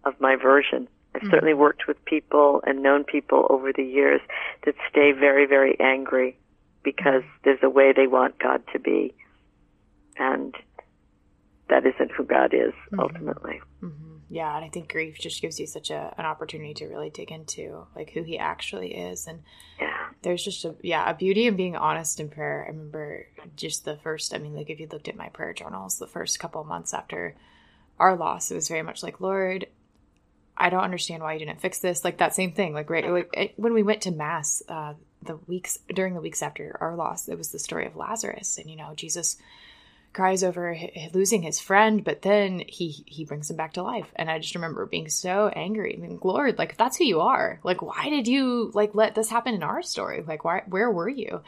of 0.04 0.20
my 0.20 0.36
version. 0.36 0.88
I've 1.14 1.22
mm-hmm. 1.22 1.30
certainly 1.30 1.54
worked 1.54 1.86
with 1.86 2.02
people 2.04 2.62
and 2.66 2.82
known 2.82 3.04
people 3.04 3.46
over 3.50 3.72
the 3.72 3.84
years 3.84 4.20
that 4.64 4.74
stay 4.90 5.12
very, 5.12 5.46
very 5.46 5.78
angry 5.78 6.36
because 6.82 7.22
mm-hmm. 7.22 7.40
there's 7.44 7.62
a 7.62 7.70
way 7.70 7.92
they 7.92 8.06
want 8.06 8.38
God 8.38 8.62
to 8.72 8.78
be. 8.78 9.14
And 10.16 10.54
that 11.68 11.84
isn't 11.86 12.12
who 12.12 12.24
God 12.24 12.52
is 12.54 12.72
ultimately. 12.98 13.60
yeah 14.30 14.56
and 14.56 14.64
i 14.64 14.68
think 14.68 14.90
grief 14.90 15.18
just 15.18 15.40
gives 15.42 15.60
you 15.60 15.66
such 15.66 15.90
a, 15.90 16.14
an 16.18 16.24
opportunity 16.24 16.72
to 16.74 16.86
really 16.86 17.10
dig 17.10 17.30
into 17.30 17.86
like 17.94 18.10
who 18.10 18.22
he 18.22 18.38
actually 18.38 18.94
is 18.94 19.26
and 19.26 19.40
Yeah. 19.80 20.08
there's 20.22 20.42
just 20.42 20.64
a 20.64 20.74
yeah 20.82 21.08
a 21.10 21.14
beauty 21.14 21.46
in 21.46 21.56
being 21.56 21.76
honest 21.76 22.20
in 22.20 22.28
prayer 22.30 22.64
i 22.66 22.70
remember 22.70 23.26
just 23.56 23.84
the 23.84 23.96
first 23.98 24.34
i 24.34 24.38
mean 24.38 24.54
like 24.54 24.70
if 24.70 24.80
you 24.80 24.88
looked 24.90 25.08
at 25.08 25.16
my 25.16 25.28
prayer 25.28 25.52
journals 25.52 25.98
the 25.98 26.06
first 26.06 26.38
couple 26.38 26.60
of 26.62 26.66
months 26.66 26.94
after 26.94 27.34
our 27.98 28.16
loss 28.16 28.50
it 28.50 28.54
was 28.54 28.68
very 28.68 28.82
much 28.82 29.02
like 29.02 29.20
lord 29.20 29.66
i 30.56 30.70
don't 30.70 30.84
understand 30.84 31.22
why 31.22 31.34
you 31.34 31.38
didn't 31.40 31.60
fix 31.60 31.78
this 31.80 32.04
like 32.04 32.18
that 32.18 32.34
same 32.34 32.52
thing 32.52 32.72
like 32.72 32.88
right 32.90 33.08
like 33.10 33.30
it, 33.34 33.52
when 33.56 33.74
we 33.74 33.82
went 33.82 34.00
to 34.02 34.10
mass 34.10 34.62
uh 34.68 34.94
the 35.22 35.36
weeks 35.46 35.78
during 35.94 36.14
the 36.14 36.20
weeks 36.20 36.42
after 36.42 36.76
our 36.80 36.94
loss 36.96 37.28
it 37.28 37.36
was 37.38 37.50
the 37.50 37.58
story 37.58 37.86
of 37.86 37.94
lazarus 37.96 38.58
and 38.58 38.70
you 38.70 38.76
know 38.76 38.92
jesus 38.96 39.36
cries 40.14 40.44
over 40.44 40.76
losing 41.12 41.42
his 41.42 41.60
friend, 41.60 42.04
but 42.04 42.22
then 42.22 42.62
he 42.66 43.04
he 43.06 43.24
brings 43.24 43.50
him 43.50 43.56
back 43.56 43.74
to 43.74 43.82
life. 43.82 44.06
And 44.16 44.30
I 44.30 44.38
just 44.38 44.54
remember 44.54 44.86
being 44.86 45.08
so 45.08 45.48
angry. 45.48 45.96
Mean, 46.00 46.18
Lord, 46.22 46.56
like 46.56 46.70
if 46.70 46.76
that's 46.76 46.96
who 46.96 47.04
you 47.04 47.20
are, 47.20 47.60
like 47.64 47.82
why 47.82 48.08
did 48.08 48.26
you 48.26 48.70
like 48.74 48.94
let 48.94 49.14
this 49.14 49.28
happen 49.28 49.54
in 49.54 49.62
our 49.62 49.82
story? 49.82 50.24
Like 50.26 50.44
why 50.44 50.62
where 50.66 50.90
were 50.90 51.08
you? 51.08 51.42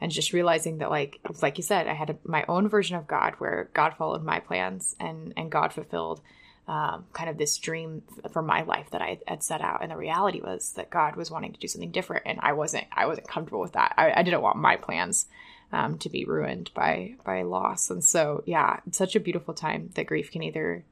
And 0.00 0.10
just 0.10 0.32
realizing 0.32 0.78
that 0.78 0.90
like 0.90 1.20
like 1.42 1.58
you 1.58 1.64
said, 1.64 1.88
I 1.88 1.94
had 1.94 2.10
a, 2.10 2.16
my 2.24 2.44
own 2.48 2.68
version 2.68 2.96
of 2.96 3.06
God 3.06 3.34
where 3.38 3.68
God 3.74 3.94
followed 3.98 4.24
my 4.24 4.40
plans 4.40 4.96
and 4.98 5.34
and 5.36 5.50
God 5.50 5.72
fulfilled 5.72 6.20
um, 6.68 7.06
kind 7.12 7.28
of 7.28 7.38
this 7.38 7.58
dream 7.58 8.02
for 8.32 8.40
my 8.40 8.62
life 8.62 8.90
that 8.92 9.02
I 9.02 9.18
had 9.26 9.42
set 9.42 9.60
out. 9.60 9.82
And 9.82 9.90
the 9.90 9.96
reality 9.96 10.40
was 10.40 10.72
that 10.74 10.90
God 10.90 11.16
was 11.16 11.30
wanting 11.30 11.52
to 11.52 11.58
do 11.58 11.66
something 11.66 11.90
different, 11.90 12.22
and 12.24 12.38
I 12.40 12.52
wasn't. 12.52 12.86
I 12.92 13.06
wasn't 13.06 13.28
comfortable 13.28 13.60
with 13.60 13.72
that. 13.72 13.94
I, 13.96 14.12
I 14.20 14.22
didn't 14.22 14.42
want 14.42 14.56
my 14.56 14.76
plans 14.76 15.26
um, 15.72 15.98
to 15.98 16.08
be 16.10 16.24
ruined 16.24 16.70
by 16.74 17.14
by 17.24 17.42
loss. 17.42 17.90
And 17.90 18.04
so, 18.04 18.42
yeah, 18.46 18.80
it's 18.86 18.98
such 18.98 19.16
a 19.16 19.20
beautiful 19.20 19.54
time 19.54 19.90
that 19.94 20.06
grief 20.06 20.30
can 20.30 20.42
either 20.42 20.84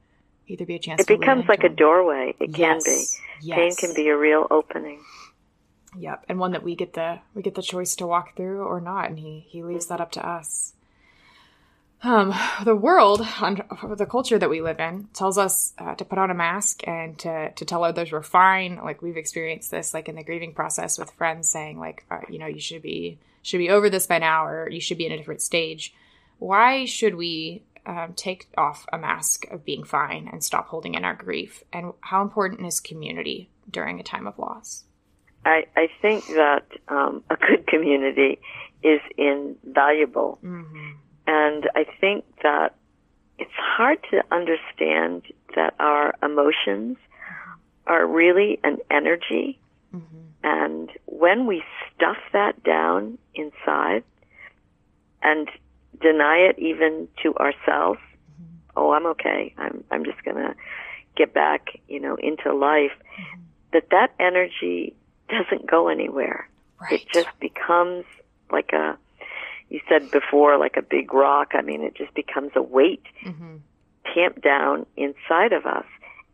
either 0.47 0.65
be 0.65 0.75
a 0.75 0.79
chance. 0.79 1.01
It 1.01 1.07
to 1.07 1.17
becomes 1.17 1.47
like 1.47 1.63
a 1.63 1.69
doorway. 1.69 2.35
It 2.39 2.57
Yes, 2.57 2.83
can 2.83 2.93
be. 2.93 3.05
Yes. 3.47 3.57
Pain 3.57 3.75
can 3.75 3.95
be 3.95 4.09
a 4.09 4.17
real 4.17 4.47
opening. 4.51 5.03
Yep, 5.97 6.25
and 6.29 6.39
one 6.39 6.51
that 6.53 6.63
we 6.63 6.75
get 6.75 6.93
the 6.93 7.19
we 7.33 7.41
get 7.41 7.55
the 7.55 7.61
choice 7.61 7.95
to 7.97 8.07
walk 8.07 8.35
through 8.35 8.63
or 8.63 8.79
not, 8.79 9.09
and 9.09 9.19
he 9.19 9.45
he 9.47 9.61
leaves 9.63 9.87
that 9.87 10.01
up 10.01 10.11
to 10.13 10.27
us. 10.27 10.73
Um, 12.03 12.33
the 12.63 12.75
world, 12.75 13.21
and 13.41 13.63
the 13.95 14.07
culture 14.07 14.39
that 14.39 14.49
we 14.49 14.59
live 14.61 14.79
in, 14.79 15.09
tells 15.13 15.37
us 15.37 15.73
uh, 15.77 15.93
to 15.95 16.05
put 16.05 16.17
on 16.17 16.31
a 16.31 16.33
mask 16.33 16.81
and 16.87 17.19
to 17.19 17.51
to 17.51 17.65
tell 17.65 17.83
others 17.83 18.11
we're 18.11 18.23
fine. 18.23 18.79
Like 18.83 19.01
we've 19.01 19.17
experienced 19.17 19.69
this, 19.69 19.93
like 19.93 20.09
in 20.09 20.15
the 20.15 20.23
grieving 20.23 20.53
process 20.53 20.97
with 20.97 21.11
friends 21.11 21.49
saying, 21.49 21.77
like, 21.77 22.05
uh, 22.09 22.21
you 22.29 22.39
know, 22.39 22.47
you 22.47 22.59
should 22.59 22.81
be 22.81 23.19
should 23.41 23.57
be 23.57 23.69
over 23.69 23.89
this 23.89 24.07
by 24.07 24.19
now, 24.19 24.45
or 24.45 24.69
you 24.69 24.79
should 24.79 24.97
be 24.97 25.05
in 25.05 25.11
a 25.11 25.17
different 25.17 25.41
stage. 25.41 25.93
Why 26.39 26.85
should 26.85 27.15
we 27.15 27.63
um, 27.85 28.13
take 28.15 28.47
off 28.57 28.85
a 28.91 28.97
mask 28.97 29.45
of 29.51 29.65
being 29.65 29.83
fine 29.83 30.29
and 30.31 30.43
stop 30.43 30.67
holding 30.67 30.95
in 30.95 31.05
our 31.05 31.15
grief? 31.15 31.63
And 31.71 31.93
how 32.01 32.21
important 32.21 32.65
is 32.65 32.79
community 32.79 33.49
during 33.69 33.99
a 33.99 34.03
time 34.03 34.27
of 34.27 34.37
loss? 34.39 34.83
I, 35.45 35.65
I 35.75 35.87
think 36.01 36.27
that 36.27 36.65
um, 36.87 37.23
a 37.29 37.35
good 37.35 37.65
community 37.67 38.39
is 38.83 39.01
invaluable. 39.17 40.39
And 41.27 41.69
I 41.75 41.85
think 41.99 42.25
that 42.43 42.75
it's 43.37 43.51
hard 43.55 43.99
to 44.11 44.23
understand 44.31 45.23
that 45.55 45.73
our 45.79 46.13
emotions 46.21 46.97
are 47.87 48.05
really 48.05 48.59
an 48.63 48.77
energy. 48.91 49.59
And 50.43 50.89
when 51.05 51.45
we 51.45 51.63
stuff 51.95 52.17
that 52.33 52.63
down 52.63 53.17
inside 53.35 54.03
and 55.21 55.49
deny 56.01 56.37
it 56.37 56.57
even 56.57 57.07
to 57.23 57.35
ourselves, 57.35 57.99
mm-hmm. 57.99 58.55
oh, 58.75 58.91
I'm 58.91 59.05
okay. 59.07 59.53
I'm 59.57 59.83
I'm 59.91 60.03
just 60.03 60.23
gonna 60.23 60.55
get 61.15 61.33
back, 61.33 61.79
you 61.87 61.99
know, 61.99 62.15
into 62.15 62.53
life. 62.53 62.91
Mm-hmm. 62.91 63.41
That 63.73 63.89
that 63.91 64.13
energy 64.19 64.95
doesn't 65.29 65.67
go 65.69 65.87
anywhere. 65.87 66.49
Right. 66.79 66.93
It 66.93 67.07
just 67.13 67.29
becomes 67.39 68.05
like 68.51 68.73
a 68.73 68.97
you 69.69 69.79
said 69.87 70.11
before, 70.11 70.57
like 70.57 70.75
a 70.75 70.81
big 70.81 71.13
rock. 71.13 71.51
I 71.53 71.61
mean, 71.61 71.81
it 71.81 71.95
just 71.95 72.13
becomes 72.13 72.51
a 72.55 72.61
weight 72.61 73.05
mm-hmm. 73.23 73.57
tamped 74.13 74.41
down 74.41 74.85
inside 74.97 75.53
of 75.53 75.65
us. 75.65 75.85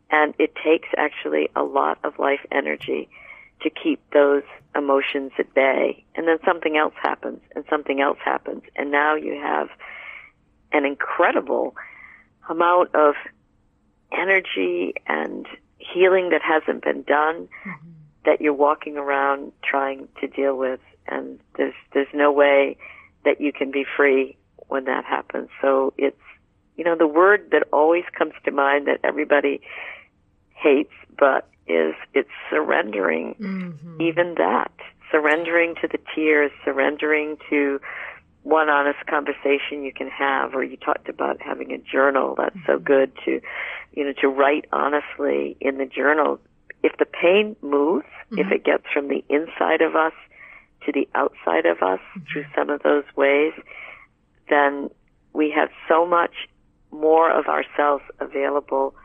And 0.10 0.34
it 0.40 0.56
takes 0.56 0.88
actually 0.98 1.50
a 1.56 1.64
lot 1.64 2.00
of 2.04 2.18
life 2.18 2.40
energy 2.52 3.10
to 3.62 3.70
keep 3.70 4.00
those 4.12 4.44
emotions 4.76 5.32
at 5.40 5.54
bay. 5.54 6.04
And 6.16 6.28
then 6.28 6.38
something 6.46 6.78
else 6.78 6.94
happens 7.02 7.40
and 7.56 7.66
something 7.70 8.02
else 8.02 8.20
happens. 8.24 8.64
And 8.76 8.92
now 8.92 9.16
you 9.16 9.34
have 9.34 9.70
an 10.72 10.86
incredible 10.86 11.76
amount 12.50 12.94
of 12.96 13.16
energy 14.12 14.94
and 15.08 15.48
healing 15.78 16.30
that 16.30 16.42
hasn't 16.42 16.84
been 16.84 17.04
done 17.04 17.48
mm-hmm. 17.66 17.90
that 18.26 18.42
you're 18.42 18.54
walking 18.54 18.98
around 18.98 19.52
trying 19.64 20.08
to 20.22 20.28
deal 20.28 20.58
with. 20.58 20.80
And 21.08 21.40
there's, 21.56 21.74
there's 21.94 22.08
no 22.14 22.32
way 22.32 22.78
that 23.26 23.42
you 23.42 23.52
can 23.52 23.72
be 23.72 23.86
free 23.96 24.38
when 24.68 24.86
that 24.86 25.06
happens. 25.06 25.50
So 25.62 25.94
it's, 25.98 26.18
you 26.76 26.84
know, 26.84 26.96
the 26.96 27.08
word 27.08 27.50
that 27.52 27.64
always 27.74 28.04
comes 28.18 28.34
to 28.46 28.52
mind 28.52 28.88
that 28.88 29.00
everybody 29.04 29.62
hates, 30.56 30.94
but 31.18 31.50
is 31.68 31.94
it's 32.14 32.30
surrendering 32.50 33.36
mm-hmm. 33.40 34.02
even 34.02 34.36
that. 34.38 34.72
Surrendering 35.12 35.76
to 35.82 35.88
the 35.88 36.00
tears, 36.14 36.52
surrendering 36.66 37.38
to 37.50 37.80
one 38.44 38.70
honest 38.70 39.00
conversation 39.08 39.84
you 39.84 39.92
can 39.94 40.10
have, 40.10 40.54
or 40.54 40.64
you 40.64 40.78
talked 40.78 41.10
about 41.10 41.42
having 41.42 41.72
a 41.72 41.78
journal. 41.78 42.36
That's 42.38 42.56
mm-hmm. 42.56 42.72
so 42.72 42.80
good 42.80 43.12
to, 43.26 43.42
you 43.94 44.06
know, 44.06 44.14
to 44.22 44.28
write 44.28 44.66
honestly 44.72 45.58
in 45.60 45.78
the 45.78 45.86
journal. 45.86 46.40
If 46.84 46.98
the 46.98 47.06
pain 47.06 47.56
moves, 47.62 48.06
mm-hmm. 48.32 48.40
if 48.40 48.52
it 48.52 48.64
gets 48.64 48.84
from 48.94 49.08
the 49.10 49.24
inside 49.30 49.82
of 49.82 49.96
us 49.96 50.14
to 50.86 50.92
the 50.92 51.08
outside 51.16 51.66
of 51.66 51.82
us 51.82 52.00
mm-hmm. 52.00 52.22
through 52.32 52.46
some 52.56 52.70
of 52.70 52.84
those 52.84 53.04
ways, 53.16 53.54
then 54.50 54.90
we 55.34 55.52
have 55.52 55.70
so 55.88 56.06
much 56.06 56.34
more 56.92 57.30
of 57.30 57.48
ourselves 57.48 58.04
available 58.20 58.96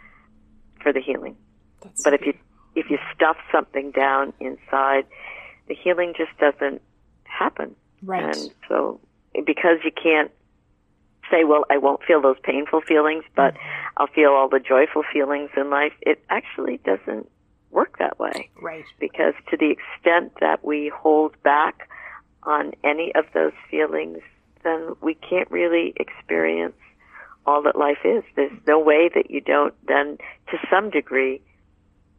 for 0.82 0.92
the 0.92 1.00
healing. 1.00 1.36
That's 1.82 2.02
but 2.02 2.14
if 2.14 2.24
you 2.26 2.34
if 2.74 2.90
you 2.90 2.98
stuff 3.14 3.36
something 3.50 3.90
down 3.90 4.32
inside, 4.40 5.06
the 5.68 5.74
healing 5.74 6.14
just 6.16 6.36
doesn't 6.38 6.82
happen. 7.24 7.74
Right. 8.02 8.36
And 8.36 8.50
so 8.68 9.00
because 9.46 9.78
you 9.84 9.90
can't 9.90 10.30
say, 11.30 11.44
well, 11.44 11.64
I 11.70 11.78
won't 11.78 12.02
feel 12.04 12.20
those 12.20 12.36
painful 12.42 12.82
feelings, 12.82 13.24
but 13.34 13.54
mm-hmm. 13.54 13.88
I'll 13.96 14.06
feel 14.08 14.30
all 14.30 14.48
the 14.48 14.60
joyful 14.60 15.02
feelings 15.12 15.50
in 15.56 15.70
life, 15.70 15.92
it 16.00 16.22
actually 16.28 16.78
doesn't 16.84 17.28
work 17.70 17.98
that 17.98 18.18
way. 18.18 18.50
Right. 18.60 18.84
Because 19.00 19.34
to 19.50 19.56
the 19.56 19.70
extent 19.70 20.32
that 20.40 20.64
we 20.64 20.92
hold 20.94 21.40
back 21.42 21.88
on 22.42 22.72
any 22.84 23.14
of 23.14 23.24
those 23.34 23.52
feelings, 23.70 24.18
then 24.62 24.94
we 25.00 25.14
can't 25.14 25.50
really 25.50 25.94
experience 25.96 26.74
all 27.46 27.62
that 27.62 27.76
life 27.76 27.98
is. 28.04 28.22
There's 28.36 28.52
no 28.66 28.78
way 28.78 29.10
that 29.14 29.30
you 29.30 29.40
don't 29.40 29.74
then, 29.86 30.18
to 30.50 30.58
some 30.70 30.90
degree, 30.90 31.40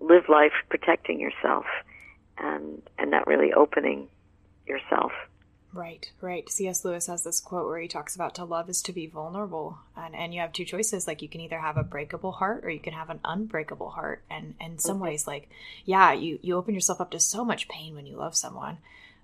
live 0.03 0.29
life 0.29 0.53
protecting 0.69 1.19
yourself 1.19 1.65
and 2.37 2.81
and 2.97 3.11
not 3.11 3.27
really 3.27 3.53
opening 3.53 4.07
yourself. 4.67 5.11
Right, 5.73 6.11
right. 6.21 6.47
C.S. 6.47 6.85
Lewis 6.85 7.07
has 7.07 7.23
this 7.23 7.39
quote 7.39 7.65
where 7.65 7.79
he 7.79 7.87
talks 7.87 8.13
about 8.13 8.35
to 8.35 8.45
love 8.45 8.69
is 8.69 8.83
to 8.83 8.93
be 8.93 9.07
vulnerable, 9.07 9.79
and 9.97 10.15
and 10.15 10.31
you 10.31 10.39
have 10.41 10.53
two 10.53 10.65
choices. 10.65 11.07
Like 11.07 11.23
you 11.23 11.29
can 11.29 11.41
either 11.41 11.59
have 11.59 11.77
a 11.77 11.83
breakable 11.83 12.31
heart 12.31 12.63
or 12.63 12.69
you 12.69 12.79
can 12.79 12.93
have 12.93 13.09
an 13.09 13.19
unbreakable 13.25 13.89
heart. 13.89 14.21
And, 14.29 14.53
in 14.61 14.77
some 14.77 14.97
mm-hmm. 14.97 15.05
ways, 15.05 15.27
like 15.27 15.49
yeah, 15.83 16.13
you 16.13 16.37
you 16.43 16.55
open 16.55 16.75
yourself 16.75 17.01
up 17.01 17.09
to 17.11 17.19
so 17.19 17.43
much 17.43 17.67
pain 17.69 17.95
when 17.95 18.05
you 18.05 18.17
love 18.17 18.35
someone, 18.35 18.77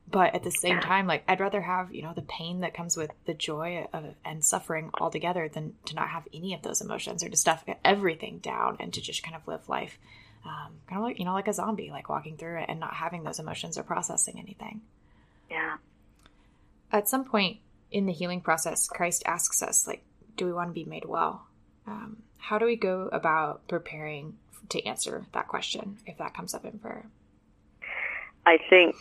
but 0.10 0.34
at 0.34 0.44
the 0.44 0.50
same 0.50 0.80
time, 0.80 1.06
like 1.06 1.24
I'd 1.28 1.40
rather 1.40 1.62
have 1.62 1.94
you 1.94 2.02
know 2.02 2.14
the 2.16 2.24
pain 2.24 2.62
that 2.62 2.74
comes 2.74 2.98
with 2.98 3.12
the 3.26 3.36
joy 3.36 3.88
of, 3.94 4.16
and 4.26 4.44
suffering 4.44 4.90
all 4.96 5.12
together 5.12 5.50
than 5.50 5.76
to 5.86 5.94
not 5.94 6.10
have 6.10 6.28
any 6.34 6.56
of 6.56 6.64
those 6.64 6.82
emotions 6.82 7.24
or 7.24 7.30
to 7.30 7.38
stuff 7.38 7.64
everything 7.86 8.40
down 8.40 8.78
and 8.80 8.92
to 8.94 9.02
just 9.02 9.22
kind 9.22 9.36
of 9.36 9.48
live 9.48 9.70
life, 9.70 10.00
um, 10.46 10.74
kind 10.88 11.00
of 11.00 11.04
like 11.04 11.20
you 11.20 11.26
know 11.26 11.34
like 11.34 11.48
a 11.48 11.54
zombie, 11.54 11.92
like 11.92 12.10
walking 12.10 12.38
through 12.38 12.60
it 12.60 12.66
and 12.70 12.80
not 12.80 12.94
having 12.94 13.24
those 13.24 13.40
emotions 13.40 13.78
or 13.78 13.84
processing 13.84 14.40
anything. 14.40 14.82
Yeah 15.50 15.78
at 16.92 17.08
some 17.08 17.26
point 17.26 17.58
in 17.92 18.06
the 18.06 18.14
healing 18.14 18.42
process, 18.42 18.88
Christ 18.88 19.24
asks 19.26 19.62
us, 19.62 19.88
like, 19.88 20.04
do 20.38 20.46
we 20.46 20.54
want 20.54 20.70
to 20.70 20.74
be 20.74 20.86
made 20.86 21.06
well? 21.06 21.48
Um, 21.88 22.24
how 22.38 22.58
do 22.58 22.66
we 22.66 22.76
go 22.76 23.10
about 23.12 23.68
preparing 23.68 24.38
to 24.70 24.84
answer 24.86 25.26
that 25.34 25.48
question 25.48 25.98
if 26.06 26.18
that 26.18 26.34
comes 26.34 26.54
up 26.54 26.66
in 26.66 26.80
prayer? 26.80 27.06
I 28.46 28.58
think 28.70 28.96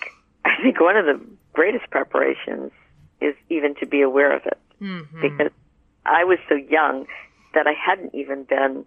I 0.45 0.57
think 0.63 0.81
one 0.81 0.97
of 0.97 1.07
the 1.07 1.21
greatest 1.53 1.91
preparations 1.91 2.73
is 3.21 3.35
even 3.49 3.75
to 3.77 3.87
be 3.87 4.03
aware 4.03 4.35
of 4.35 4.47
it 4.47 4.59
mm-hmm. 4.81 5.21
because 5.21 5.53
I 6.07 6.25
was 6.25 6.39
so 6.49 6.55
young 6.55 7.07
that 7.55 7.67
I 7.67 7.73
hadn't 7.73 8.15
even 8.15 8.45
been 8.45 8.85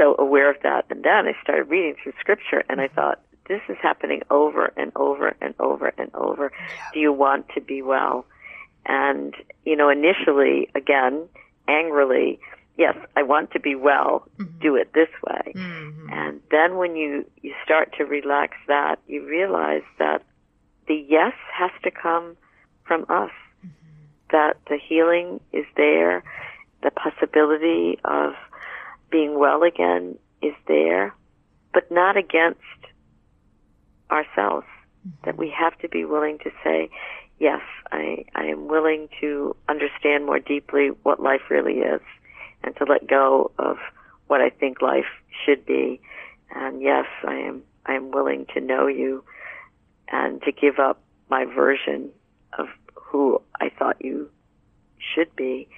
so 0.00 0.16
aware 0.18 0.50
of 0.50 0.56
that. 0.62 0.86
And 0.90 1.02
then 1.02 1.26
I 1.26 1.34
started 1.42 1.68
reading 1.68 1.94
through 2.02 2.12
scripture 2.18 2.64
and 2.68 2.80
I 2.80 2.86
mm-hmm. 2.86 2.94
thought, 2.94 3.20
this 3.48 3.60
is 3.68 3.76
happening 3.82 4.22
over 4.30 4.72
and 4.76 4.92
over 4.94 5.34
and 5.40 5.54
over 5.58 5.92
and 5.98 6.14
over. 6.14 6.52
Do 6.94 7.00
you 7.00 7.12
want 7.12 7.48
to 7.54 7.60
be 7.60 7.82
well? 7.82 8.24
And, 8.86 9.34
you 9.64 9.76
know, 9.76 9.90
initially, 9.90 10.70
again, 10.74 11.28
angrily, 11.66 12.38
yes, 12.78 12.96
I 13.16 13.24
want 13.24 13.50
to 13.50 13.60
be 13.60 13.74
well, 13.74 14.26
mm-hmm. 14.38 14.58
do 14.60 14.76
it 14.76 14.92
this 14.94 15.08
way. 15.26 15.52
Mm-hmm. 15.54 16.12
And 16.12 16.40
then 16.50 16.76
when 16.76 16.94
you, 16.96 17.28
you 17.42 17.52
start 17.64 17.92
to 17.98 18.04
relax 18.04 18.56
that, 18.68 19.00
you 19.08 19.26
realize 19.26 19.82
that 19.98 20.22
the 20.86 21.04
yes 21.08 21.34
has 21.52 21.72
to 21.82 21.90
come 21.90 22.36
from 22.84 23.02
us, 23.08 23.32
mm-hmm. 23.66 24.06
that 24.30 24.58
the 24.68 24.78
healing 24.78 25.40
is 25.52 25.66
there, 25.76 26.22
the 26.82 26.90
possibility 26.92 27.98
of 28.04 28.34
being 29.10 29.38
well 29.38 29.62
again 29.62 30.18
is 30.42 30.54
there, 30.66 31.14
but 31.72 31.90
not 31.90 32.16
against 32.16 32.60
ourselves. 34.10 34.66
Mm-hmm. 35.06 35.24
That 35.24 35.38
we 35.38 35.50
have 35.50 35.78
to 35.78 35.88
be 35.88 36.04
willing 36.04 36.38
to 36.38 36.50
say, 36.62 36.90
yes, 37.38 37.62
I, 37.90 38.24
I 38.34 38.44
am 38.44 38.68
willing 38.68 39.08
to 39.20 39.56
understand 39.68 40.26
more 40.26 40.38
deeply 40.38 40.88
what 41.02 41.20
life 41.20 41.42
really 41.50 41.78
is 41.78 42.02
and 42.62 42.76
to 42.76 42.84
let 42.84 43.06
go 43.06 43.50
of 43.58 43.78
what 44.26 44.40
I 44.40 44.50
think 44.50 44.82
life 44.82 45.06
should 45.44 45.64
be. 45.64 46.00
And 46.54 46.82
yes, 46.82 47.06
I 47.26 47.34
am, 47.34 47.62
I 47.86 47.94
am 47.94 48.10
willing 48.10 48.46
to 48.54 48.60
know 48.60 48.86
you 48.86 49.24
and 50.08 50.42
to 50.42 50.52
give 50.52 50.78
up 50.78 51.00
my 51.30 51.44
version 51.44 52.10
of 52.58 52.66
who 52.94 53.40
I 53.60 53.70
thought 53.70 53.96
you 54.04 54.28
should 54.98 55.34
be. 55.34 55.68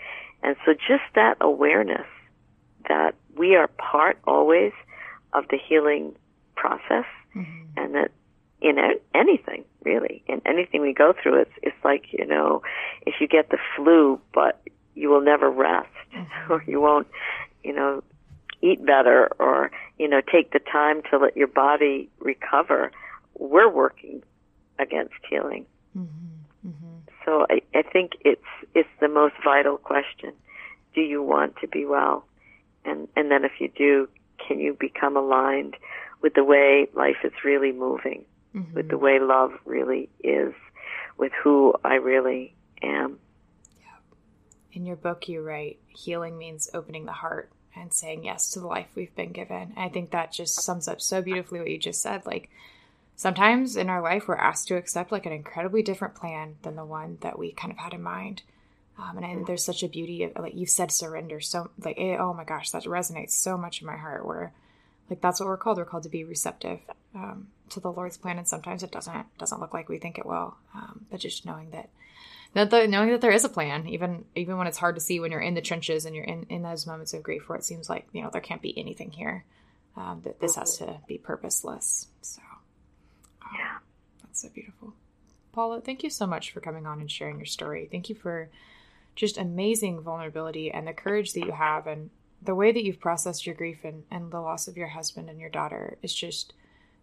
And 0.43 0.57
so 0.67 0.73
just 0.73 1.05
that 1.15 1.37
awareness 1.41 2.07
that 2.93 3.15
we 3.39 3.57
are 3.57 3.69
part 3.69 4.19
always 4.27 4.73
of 5.33 5.45
the 5.49 5.57
healing 5.57 6.15
process 6.57 7.07
mm-hmm. 7.35 7.65
and 7.79 7.95
that 7.95 8.11
in 8.61 8.77
anything 9.15 9.65
really 9.83 10.23
in 10.27 10.43
anything 10.45 10.83
we 10.83 10.93
go 10.93 11.15
through 11.21 11.41
it's 11.41 11.57
it's 11.63 11.85
like 11.85 12.05
you 12.13 12.27
know 12.27 12.63
if 13.07 13.15
you 13.21 13.27
get 13.27 13.49
the 13.49 13.59
flu 13.75 14.21
but 14.35 14.61
you 14.95 15.09
will 15.09 15.23
never 15.23 15.51
rest 15.51 15.89
mm-hmm. 16.15 16.53
or 16.53 16.63
you 16.67 16.81
won't 16.81 17.07
you 17.65 17.73
know 17.73 18.03
eat 18.61 18.85
better 18.85 19.31
or 19.39 19.71
you 19.99 20.07
know 20.07 20.21
take 20.31 20.53
the 20.53 20.61
time 20.61 21.01
to 21.11 21.17
let 21.17 21.35
your 21.35 21.49
body 21.49 22.11
recover 22.21 22.93
we're 23.39 23.71
working 23.71 24.23
against 24.79 25.15
healing 25.29 25.65
mm-hmm. 25.97 26.69
Mm-hmm. 26.69 26.97
so 27.25 27.47
I, 27.49 27.63
I 27.75 27.83
think 27.83 28.13
it's 28.21 28.53
it's 28.75 28.95
the 29.01 29.09
most 29.09 29.35
vital 29.43 29.79
question 29.79 30.33
do 30.95 31.01
you 31.01 31.23
want 31.23 31.57
to 31.63 31.67
be 31.67 31.87
well 31.87 32.27
and 32.85 33.09
and 33.17 33.31
then 33.31 33.45
if 33.45 33.53
you 33.61 33.69
do 33.69 34.09
can 34.47 34.59
you 34.59 34.77
become 34.79 35.17
aligned 35.17 35.77
with 36.21 36.35
the 36.35 36.45
way 36.45 36.89
life 36.95 37.19
is 37.25 37.33
really 37.45 37.73
moving 37.73 38.25
mm-hmm. 38.55 38.75
with 38.75 38.89
the 38.89 38.99
way 38.99 39.19
love 39.19 39.53
really 39.65 40.09
is, 40.23 40.55
with 41.17 41.33
who 41.43 41.75
I 41.85 41.95
really 41.97 42.55
am. 42.83 43.19
Yeah. 43.81 43.87
In 44.73 44.87
your 44.87 44.97
book, 44.97 45.29
you 45.29 45.43
write 45.43 45.79
healing 45.89 46.39
means 46.39 46.71
opening 46.75 47.05
the 47.05 47.13
heart 47.13 47.51
and 47.75 47.93
saying 47.93 48.25
yes 48.25 48.51
to 48.51 48.61
the 48.61 48.67
life 48.67 48.89
we've 48.95 49.15
been 49.15 49.33
given. 49.33 49.73
And 49.77 49.79
I 49.79 49.89
think 49.89 50.11
that 50.11 50.33
just 50.33 50.61
sums 50.61 50.89
up 50.89 51.01
so 51.01 51.23
beautifully 51.23 51.61
what 51.61 51.71
you 51.71 51.79
just 51.79 52.03
said. 52.03 52.27
Like, 52.27 52.51
sometimes 53.17 53.77
in 53.77 53.89
our 53.89 54.03
life, 54.03 54.29
we're 54.29 54.37
asked 54.37 54.69
to 54.69 54.77
accept 54.77 55.13
like 55.13 55.27
an 55.27 55.33
incredibly 55.33 55.83
different 55.83 56.15
plan 56.15 56.57
than 56.63 56.77
the 56.77 56.85
one 56.85 57.19
that 57.23 57.39
we 57.39 57.53
kind 57.53 57.73
of 57.73 57.79
had 57.79 57.95
in 57.95 58.03
mind. 58.03 58.43
Um, 59.03 59.17
and 59.17 59.27
I, 59.27 59.43
there's 59.47 59.65
such 59.65 59.83
a 59.83 59.89
beauty 59.89 60.23
of 60.25 60.33
like 60.37 60.55
you've 60.55 60.71
said 60.71 60.93
surrender 60.93 61.41
so 61.41 61.71
like 61.83 61.99
it, 61.99 62.21
oh 62.21 62.35
my 62.35 62.45
gosh 62.45 62.71
that 62.71 62.85
resonates 62.85 63.33
so 63.33 63.59
much 63.59 63.81
in 63.81 63.87
my 63.87 63.97
heart 63.97 64.25
where 64.25 64.53
like 65.11 65.21
that's 65.21 65.41
what 65.41 65.47
we're 65.47 65.57
called 65.57 65.79
we're 65.79 65.85
called 65.85 66.05
to 66.05 66.09
be 66.09 66.25
receptive 66.25 66.79
um, 67.15 67.49
to 67.71 67.81
the 67.81 67.93
Lord's 67.93 68.17
plan, 68.17 68.39
and 68.39 68.49
sometimes 68.49 68.83
it 68.83 68.91
doesn't 68.91 69.27
doesn't 69.39 69.61
look 69.61 69.75
like 69.75 69.89
we 69.89 69.99
think 69.99 70.19
it 70.19 70.27
will. 70.27 70.57
Um, 70.75 71.07
but 71.11 71.21
just 71.21 71.45
knowing 71.45 71.71
that 71.71 71.91
that 72.55 72.71
the, 72.71 72.87
knowing 72.87 73.11
that 73.11 73.21
there 73.21 73.33
is 73.33 73.45
a 73.45 73.49
plan, 73.49 73.87
even 73.89 74.25
even 74.35 74.57
when 74.57 74.67
it's 74.67 74.79
hard 74.79 74.95
to 74.95 75.01
see 75.01 75.21
when 75.21 75.33
you're 75.33 75.41
in 75.41 75.55
the 75.55 75.61
trenches 75.61 76.05
and 76.05 76.15
you're 76.15 76.25
in 76.25 76.45
in 76.49 76.63
those 76.63 76.87
moments 76.87 77.15
of 77.15 77.23
grief 77.23 77.49
where 77.49 77.59
it 77.59 77.65
seems 77.65 77.89
like 77.89 78.07
you 78.13 78.23
know 78.23 78.31
there 78.31 78.41
can't 78.41 78.63
be 78.63 78.79
anything 78.79 79.11
here. 79.11 79.45
Um, 79.95 80.23
that 80.25 80.41
this 80.41 80.57
has 80.57 80.79
to 80.79 81.01
be 81.07 81.19
purposeless. 81.19 82.07
So 82.23 82.41
yeah, 83.55 83.79
that's 84.23 84.41
so 84.41 84.49
beautiful. 84.49 84.95
Paula, 85.53 85.83
thank 85.83 86.03
you 86.03 86.09
so 86.09 86.27
much 86.27 86.53
for 86.53 86.61
coming 86.61 86.87
on 86.87 87.01
and 87.01 87.11
sharing 87.11 87.37
your 87.37 87.45
story. 87.45 87.89
Thank 87.91 88.09
you 88.09 88.15
for 88.15 88.49
just 89.15 89.39
amazing 89.39 90.01
vulnerability 90.01 90.71
and 90.71 90.87
the 90.87 90.93
courage 90.93 91.33
that 91.33 91.45
you 91.45 91.53
have 91.53 91.87
and 91.87 92.11
the 92.41 92.55
way 92.55 92.73
that 92.73 92.85
you've 92.85 93.01
processed 93.01 93.47
your 93.47 93.55
grief 93.55 93.85
and, 93.85 94.05
and 94.11 94.33
the 94.33 94.41
loss 94.41 94.67
of 94.67 94.77
your 94.77 94.89
husband 94.89 95.29
and 95.29 95.39
your 95.39 95.51
daughter 95.51 95.97
is 96.03 96.15
just 96.15 96.55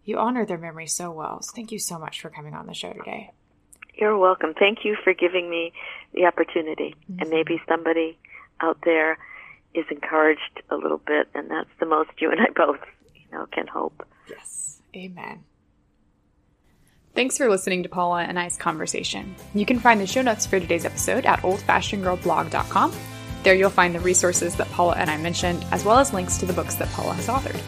you 0.04 0.18
honor 0.18 0.44
their 0.44 0.58
memory 0.58 0.86
so 0.86 1.10
well. 1.10 1.42
So 1.42 1.52
thank 1.54 1.72
you 1.72 1.78
so 1.78 1.98
much 1.98 2.20
for 2.20 2.30
coming 2.30 2.54
on 2.54 2.66
the 2.66 2.74
show 2.74 2.92
today. 2.92 3.32
You're 3.94 4.18
welcome. 4.18 4.54
Thank 4.58 4.84
you 4.84 4.96
for 5.02 5.12
giving 5.12 5.50
me 5.50 5.72
the 6.14 6.24
opportunity. 6.24 6.94
Mm-hmm. 7.10 7.20
And 7.20 7.30
maybe 7.30 7.60
somebody 7.68 8.18
out 8.60 8.78
there 8.84 9.18
is 9.74 9.84
encouraged 9.90 10.62
a 10.70 10.76
little 10.76 10.98
bit, 10.98 11.28
and 11.34 11.50
that's 11.50 11.70
the 11.78 11.86
most 11.86 12.10
you 12.18 12.30
and 12.30 12.40
I 12.40 12.46
both, 12.54 12.80
you 13.14 13.30
know, 13.30 13.46
can 13.52 13.66
hope. 13.66 14.06
Yes. 14.28 14.80
Amen. 14.96 15.44
Thanks 17.14 17.36
for 17.36 17.50
listening 17.50 17.82
to 17.82 17.88
Paula 17.88 18.22
and 18.22 18.38
I's 18.38 18.56
conversation. 18.56 19.34
You 19.52 19.66
can 19.66 19.80
find 19.80 20.00
the 20.00 20.06
show 20.06 20.22
notes 20.22 20.46
for 20.46 20.60
today's 20.60 20.84
episode 20.84 21.26
at 21.26 21.40
oldfashionedgirlblog.com. 21.40 22.92
There 23.42 23.54
you'll 23.54 23.70
find 23.70 23.94
the 23.94 24.00
resources 24.00 24.54
that 24.56 24.70
Paula 24.70 24.94
and 24.96 25.10
I 25.10 25.16
mentioned, 25.16 25.64
as 25.72 25.84
well 25.84 25.98
as 25.98 26.12
links 26.12 26.38
to 26.38 26.46
the 26.46 26.52
books 26.52 26.76
that 26.76 26.88
Paula 26.90 27.14
has 27.14 27.26
authored. 27.26 27.60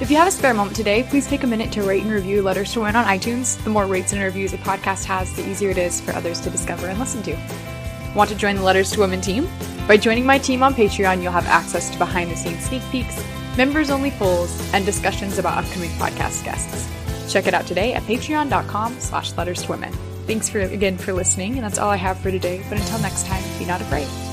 If 0.00 0.10
you 0.10 0.16
have 0.16 0.28
a 0.28 0.30
spare 0.30 0.54
moment 0.54 0.76
today, 0.76 1.02
please 1.02 1.26
take 1.26 1.42
a 1.42 1.46
minute 1.46 1.70
to 1.72 1.82
rate 1.82 2.02
and 2.02 2.12
review 2.12 2.40
Letters 2.40 2.72
to 2.72 2.80
Women 2.80 2.96
on 2.96 3.04
iTunes. 3.04 3.62
The 3.62 3.70
more 3.70 3.86
rates 3.86 4.12
and 4.12 4.22
reviews 4.22 4.54
a 4.54 4.58
podcast 4.58 5.04
has, 5.04 5.34
the 5.34 5.48
easier 5.48 5.70
it 5.70 5.78
is 5.78 6.00
for 6.00 6.12
others 6.12 6.40
to 6.40 6.50
discover 6.50 6.86
and 6.86 6.98
listen 6.98 7.22
to. 7.24 7.36
Want 8.14 8.30
to 8.30 8.36
join 8.36 8.56
the 8.56 8.62
Letters 8.62 8.90
to 8.92 9.00
Women 9.00 9.20
team? 9.20 9.48
By 9.86 9.96
joining 9.96 10.24
my 10.24 10.38
team 10.38 10.62
on 10.62 10.72
Patreon, 10.72 11.22
you'll 11.22 11.32
have 11.32 11.46
access 11.46 11.90
to 11.90 11.98
behind 11.98 12.30
the 12.30 12.36
scenes 12.36 12.64
sneak 12.64 12.82
peeks, 12.90 13.22
members 13.56 13.90
only 13.90 14.12
polls, 14.12 14.72
and 14.72 14.86
discussions 14.86 15.36
about 15.36 15.62
upcoming 15.62 15.90
podcast 15.90 16.44
guests. 16.44 16.88
Check 17.28 17.46
it 17.46 17.54
out 17.54 17.66
today 17.66 17.94
at 17.94 18.02
patreon.com 18.04 19.00
slash 19.00 19.36
letters 19.36 19.62
to 19.62 19.70
women. 19.70 19.92
Thanks 20.26 20.48
for 20.48 20.60
again 20.60 20.98
for 20.98 21.12
listening, 21.12 21.54
and 21.54 21.64
that's 21.64 21.78
all 21.78 21.90
I 21.90 21.96
have 21.96 22.18
for 22.18 22.30
today. 22.30 22.62
But 22.68 22.78
until 22.78 22.98
next 22.98 23.26
time, 23.26 23.42
be 23.58 23.64
not 23.64 23.80
afraid. 23.80 24.27